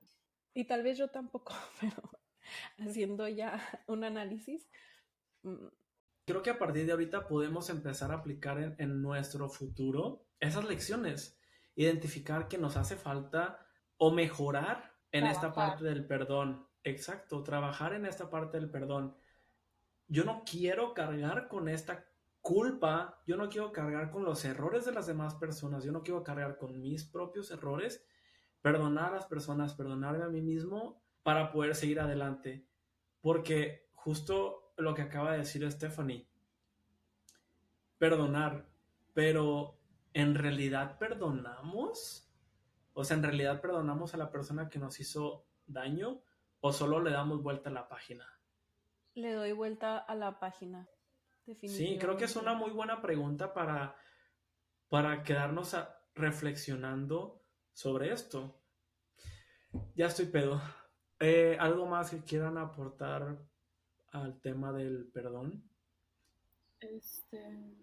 Y 0.54 0.66
tal 0.66 0.84
vez 0.84 1.00
yo 1.00 1.08
tampoco, 1.08 1.56
pero 1.82 2.04
haciendo 2.80 3.28
ya 3.28 3.60
un 3.88 4.04
análisis. 4.04 4.70
Mm, 5.44 5.68
Creo 6.26 6.42
que 6.42 6.50
a 6.50 6.60
partir 6.60 6.86
de 6.86 6.92
ahorita 6.92 7.26
podemos 7.26 7.70
empezar 7.70 8.12
a 8.12 8.16
aplicar 8.16 8.76
en, 8.78 9.02
nuestro 9.02 9.48
futuro 9.48 10.28
esas 10.42 10.66
lecciones, 10.66 11.40
identificar 11.76 12.50
que 12.50 12.58
nos 12.58 12.76
hace 12.76 12.98
falta 12.98 13.66
o 13.96 14.12
mejorar 14.12 14.94
en 15.14 15.26
esta 15.26 15.54
parte 15.54 15.86
del 15.86 16.06
perdón, 16.06 16.68
Exacto, 16.88 17.44
trabajar 17.44 17.94
en 17.94 18.06
esta 18.06 18.30
parte 18.30 18.58
del 18.58 18.70
perdón. 18.70 19.18
Yo 20.08 20.24
no 20.24 20.44
quiero 20.50 20.94
cargar 20.94 21.50
con 21.50 21.68
esta 21.68 22.06
culpa, 22.40 23.22
yo 23.28 23.36
no 23.36 23.50
quiero 23.50 23.74
cargar 23.74 24.10
con 24.10 24.24
los 24.24 24.46
errores 24.46 24.86
de 24.86 24.94
las 24.94 25.06
demás 25.06 25.36
personas, 25.36 25.84
yo 25.84 25.92
no 25.92 26.02
quiero 26.02 26.24
cargar 26.24 26.58
con 26.58 26.80
mis 26.80 27.04
propios 27.04 27.52
errores, 27.52 28.06
perdonar 28.62 29.12
a 29.12 29.16
las 29.18 29.26
personas, 29.26 29.74
perdonarme 29.74 30.24
a 30.24 30.30
mí 30.30 30.42
mismo 30.42 31.04
para 31.28 31.52
poder 31.52 31.76
seguir 31.76 32.00
adelante. 32.00 32.66
Porque 33.20 33.90
justo 33.96 34.72
lo 34.78 34.94
que 34.94 35.02
acaba 35.02 35.34
de 35.34 35.40
decir 35.40 35.70
Stephanie, 35.70 36.26
perdonar, 37.98 38.70
pero 39.14 39.78
¿en 40.14 40.36
realidad 40.36 40.98
perdonamos? 40.98 42.32
O 42.94 43.04
sea, 43.04 43.18
¿en 43.18 43.24
realidad 43.24 43.60
perdonamos 43.60 44.14
a 44.14 44.18
la 44.18 44.32
persona 44.32 44.70
que 44.70 44.80
nos 44.80 45.02
hizo 45.02 45.46
daño? 45.66 46.22
¿O 46.62 46.72
solo 46.72 47.02
le 47.02 47.12
damos 47.12 47.44
vuelta 47.44 47.72
a 47.72 47.74
la 47.74 47.90
página? 47.90 48.40
Le 49.14 49.34
doy 49.34 49.52
vuelta 49.52 49.98
a 49.98 50.16
la 50.16 50.40
página. 50.40 50.88
Sí, 51.64 51.98
creo 52.00 52.16
que 52.16 52.24
es 52.24 52.38
una 52.38 52.54
muy 52.54 52.72
buena 52.72 53.02
pregunta 53.02 53.54
para, 53.54 53.98
para 54.88 55.24
quedarnos 55.24 55.76
reflexionando 56.16 57.44
sobre 57.74 58.14
esto. 58.14 58.62
Ya 59.94 60.06
estoy 60.06 60.28
pedo. 60.28 60.62
Eh, 61.20 61.58
¿Algo 61.60 61.86
más 61.86 62.12
que 62.12 62.24
quieran 62.24 62.58
aportar 62.58 63.38
al 64.12 64.40
tema 64.40 64.72
del 64.72 65.08
perdón? 65.08 65.64
Este. 66.80 67.76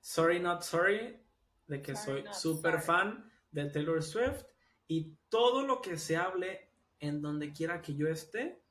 Sorry 0.00 0.40
Not 0.40 0.62
Sorry, 0.62 1.24
de 1.68 1.80
que 1.80 1.96
soy 1.96 2.24
súper 2.32 2.80
fan 2.80 3.30
de 3.50 3.70
Taylor 3.70 4.02
Swift 4.02 4.44
y 4.88 5.16
todo 5.28 5.66
lo 5.66 5.80
que 5.80 5.96
se 5.96 6.16
hable 6.16 6.70
en 6.98 7.22
donde 7.22 7.52
quiera 7.52 7.80
que 7.80 7.94
yo 7.94 8.08
esté, 8.08 8.62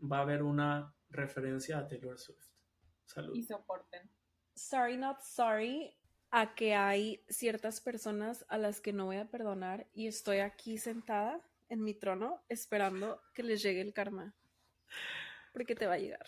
va 0.00 0.18
a 0.18 0.22
haber 0.22 0.42
una 0.42 0.94
referencia 1.10 1.78
a 1.78 1.86
Taylor 1.86 2.18
Swift. 2.18 2.46
Salud. 3.04 3.34
Y 3.34 3.42
soporten. 3.42 4.10
Sorry, 4.54 4.96
not 4.96 5.20
sorry, 5.20 5.96
a 6.30 6.54
que 6.54 6.74
hay 6.74 7.24
ciertas 7.28 7.80
personas 7.80 8.44
a 8.48 8.58
las 8.58 8.80
que 8.80 8.92
no 8.92 9.06
voy 9.06 9.16
a 9.16 9.30
perdonar 9.30 9.88
y 9.94 10.06
estoy 10.06 10.38
aquí 10.38 10.78
sentada 10.78 11.40
en 11.68 11.82
mi 11.82 11.94
trono 11.94 12.42
esperando 12.48 13.22
que 13.34 13.42
les 13.42 13.62
llegue 13.62 13.80
el 13.80 13.92
karma. 13.92 14.34
Porque 15.52 15.74
te 15.74 15.86
va 15.86 15.94
a 15.94 15.98
llegar. 15.98 16.26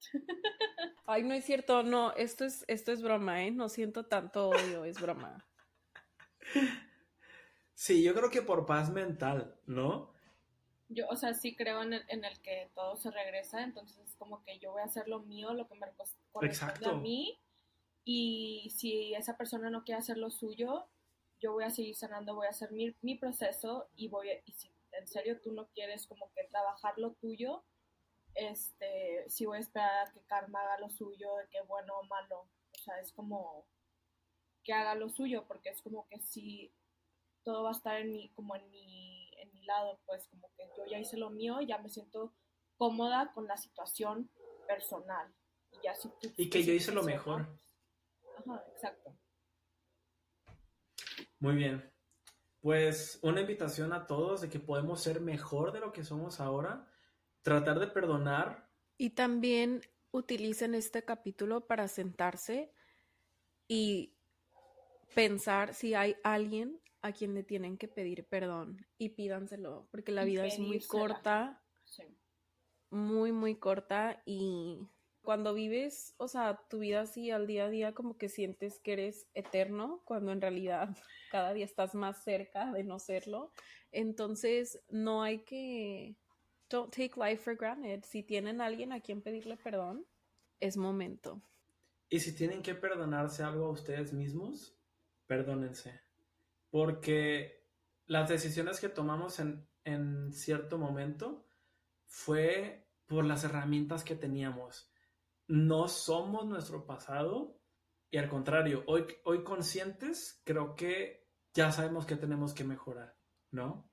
Ay, 1.06 1.22
no 1.22 1.34
es 1.34 1.44
cierto, 1.44 1.82
no, 1.82 2.12
esto 2.14 2.44
es, 2.44 2.64
esto 2.68 2.92
es 2.92 3.02
broma, 3.02 3.44
¿eh? 3.44 3.50
No 3.50 3.68
siento 3.68 4.06
tanto 4.06 4.50
odio, 4.50 4.84
es 4.84 5.00
broma. 5.00 5.46
Sí, 7.74 8.02
yo 8.02 8.14
creo 8.14 8.30
que 8.30 8.42
por 8.42 8.66
paz 8.66 8.90
mental, 8.90 9.58
¿no? 9.66 10.14
yo, 10.88 11.08
o 11.08 11.16
sea, 11.16 11.34
sí 11.34 11.56
creo 11.56 11.82
en 11.82 11.94
el, 11.94 12.04
en 12.08 12.24
el 12.24 12.40
que 12.40 12.70
todo 12.74 12.96
se 12.96 13.10
regresa, 13.10 13.62
entonces 13.62 13.98
es 13.98 14.14
como 14.16 14.42
que 14.44 14.58
yo 14.58 14.72
voy 14.72 14.82
a 14.82 14.86
hacer 14.86 15.08
lo 15.08 15.20
mío, 15.20 15.52
lo 15.54 15.66
que 15.66 15.74
me 15.74 15.86
corresponde 16.32 16.86
a 16.86 16.92
mí, 16.92 17.38
Y 18.04 18.70
si 18.76 19.14
esa 19.14 19.36
persona 19.36 19.70
no 19.70 19.84
quiere 19.84 20.00
hacer 20.00 20.18
lo 20.18 20.30
suyo, 20.30 20.86
yo 21.44 21.52
voy 21.52 21.64
a 21.64 21.70
seguir 21.70 21.94
sanando, 21.94 22.34
voy 22.34 22.46
a 22.46 22.50
hacer 22.50 22.72
mi, 22.72 22.96
mi 23.02 23.16
proceso 23.16 23.90
y 23.94 24.08
voy 24.08 24.30
a, 24.30 24.40
y 24.46 24.52
si 24.52 24.74
en 24.92 25.06
serio 25.06 25.38
tú 25.42 25.52
no 25.52 25.68
quieres 25.74 26.06
como 26.06 26.32
que 26.32 26.44
trabajar 26.44 26.94
lo 26.96 27.12
tuyo, 27.16 27.62
este, 28.34 29.28
si 29.28 29.44
voy 29.44 29.58
a 29.58 29.60
esperar 29.60 30.08
a 30.08 30.10
que 30.10 30.24
karma 30.24 30.62
haga 30.62 30.80
lo 30.80 30.88
suyo, 30.88 31.36
de 31.36 31.48
que 31.50 31.60
bueno 31.66 31.98
o 31.98 32.04
malo. 32.04 32.48
O 32.72 32.78
sea, 32.82 32.98
es 32.98 33.12
como 33.12 33.66
que 34.62 34.72
haga 34.72 34.94
lo 34.94 35.10
suyo, 35.10 35.44
porque 35.46 35.68
es 35.68 35.82
como 35.82 36.08
que 36.08 36.18
si 36.18 36.72
todo 37.42 37.64
va 37.64 37.68
a 37.68 37.72
estar 37.72 38.00
en 38.00 38.10
mi, 38.10 38.30
como 38.30 38.56
en 38.56 38.70
mi, 38.70 39.30
en 39.36 39.52
mi 39.52 39.66
lado, 39.66 40.00
pues 40.06 40.26
como 40.28 40.50
que 40.56 40.64
yo 40.78 40.86
ya 40.86 40.98
hice 40.98 41.18
lo 41.18 41.28
mío, 41.28 41.60
ya 41.60 41.76
me 41.76 41.90
siento 41.90 42.32
cómoda 42.78 43.32
con 43.34 43.46
la 43.46 43.58
situación 43.58 44.30
personal. 44.66 45.30
Y, 45.72 45.84
ya 45.84 45.94
si 45.94 46.08
tú, 46.08 46.32
y 46.38 46.48
que 46.48 46.64
yo 46.64 46.72
hice 46.72 46.90
lo 46.90 47.02
mejor. 47.02 47.46
Ajá, 48.38 48.64
exacto. 48.72 49.14
Muy 51.44 51.56
bien. 51.56 51.84
Pues 52.62 53.18
una 53.20 53.42
invitación 53.42 53.92
a 53.92 54.06
todos 54.06 54.40
de 54.40 54.48
que 54.48 54.58
podemos 54.58 55.02
ser 55.02 55.20
mejor 55.20 55.72
de 55.72 55.80
lo 55.80 55.92
que 55.92 56.02
somos 56.02 56.40
ahora, 56.40 56.90
tratar 57.42 57.80
de 57.80 57.86
perdonar. 57.86 58.70
Y 58.96 59.10
también 59.10 59.82
utilicen 60.10 60.74
este 60.74 61.04
capítulo 61.04 61.66
para 61.66 61.86
sentarse 61.86 62.72
y 63.68 64.16
pensar 65.14 65.74
si 65.74 65.92
hay 65.92 66.16
alguien 66.24 66.80
a 67.02 67.12
quien 67.12 67.34
le 67.34 67.42
tienen 67.42 67.76
que 67.76 67.88
pedir 67.88 68.26
perdón 68.26 68.86
y 68.96 69.10
pídanselo, 69.10 69.86
porque 69.90 70.12
la 70.12 70.24
vida 70.24 70.46
es 70.46 70.58
muy 70.58 70.80
corta, 70.80 71.62
muy, 72.88 73.32
muy 73.32 73.56
corta 73.56 74.22
y 74.24 74.78
cuando 75.24 75.54
vives, 75.54 76.14
o 76.18 76.28
sea, 76.28 76.60
tu 76.68 76.78
vida 76.78 77.00
así 77.00 77.30
al 77.30 77.46
día 77.46 77.64
a 77.64 77.70
día, 77.70 77.94
como 77.94 78.16
que 78.16 78.28
sientes 78.28 78.78
que 78.78 78.92
eres 78.92 79.26
eterno, 79.34 80.02
cuando 80.04 80.30
en 80.30 80.40
realidad 80.40 80.88
cada 81.32 81.52
día 81.52 81.64
estás 81.64 81.94
más 81.94 82.22
cerca 82.22 82.70
de 82.72 82.84
no 82.84 83.00
serlo. 83.00 83.52
Entonces, 83.90 84.78
no 84.90 85.22
hay 85.22 85.40
que, 85.40 86.16
don't 86.70 86.94
take 86.94 87.14
life 87.16 87.42
for 87.42 87.56
granted. 87.56 88.04
Si 88.04 88.22
tienen 88.22 88.60
alguien 88.60 88.92
a 88.92 89.00
quien 89.00 89.22
pedirle 89.22 89.56
perdón, 89.56 90.06
es 90.60 90.76
momento. 90.76 91.42
Y 92.08 92.20
si 92.20 92.34
tienen 92.34 92.62
que 92.62 92.74
perdonarse 92.74 93.42
algo 93.42 93.66
a 93.66 93.70
ustedes 93.70 94.12
mismos, 94.12 94.76
perdónense. 95.26 96.00
Porque 96.70 97.64
las 98.06 98.28
decisiones 98.28 98.78
que 98.78 98.88
tomamos 98.88 99.40
en, 99.40 99.66
en 99.84 100.32
cierto 100.32 100.78
momento 100.78 101.46
fue 102.06 102.86
por 103.06 103.24
las 103.24 103.44
herramientas 103.44 104.04
que 104.04 104.14
teníamos 104.14 104.93
no 105.48 105.88
somos 105.88 106.46
nuestro 106.46 106.86
pasado 106.86 107.60
y 108.10 108.18
al 108.18 108.28
contrario, 108.28 108.84
hoy, 108.86 109.06
hoy 109.24 109.42
conscientes 109.42 110.40
creo 110.44 110.74
que 110.74 111.26
ya 111.52 111.72
sabemos 111.72 112.06
que 112.06 112.16
tenemos 112.16 112.54
que 112.54 112.64
mejorar, 112.64 113.16
¿no? 113.50 113.90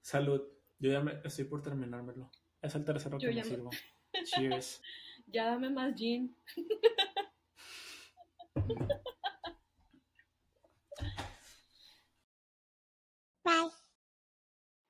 Salud. 0.00 0.42
Yo 0.78 0.90
ya 0.90 1.00
me, 1.00 1.20
estoy 1.24 1.44
por 1.44 1.62
terminármelo. 1.62 2.30
Es 2.62 2.74
el 2.74 2.84
tercero 2.84 3.18
que 3.18 3.32
me 3.32 3.44
sirvo. 3.44 3.70
Cheers. 4.24 4.82
Ya 5.26 5.46
dame 5.46 5.70
más 5.70 5.94
gin. 5.94 6.36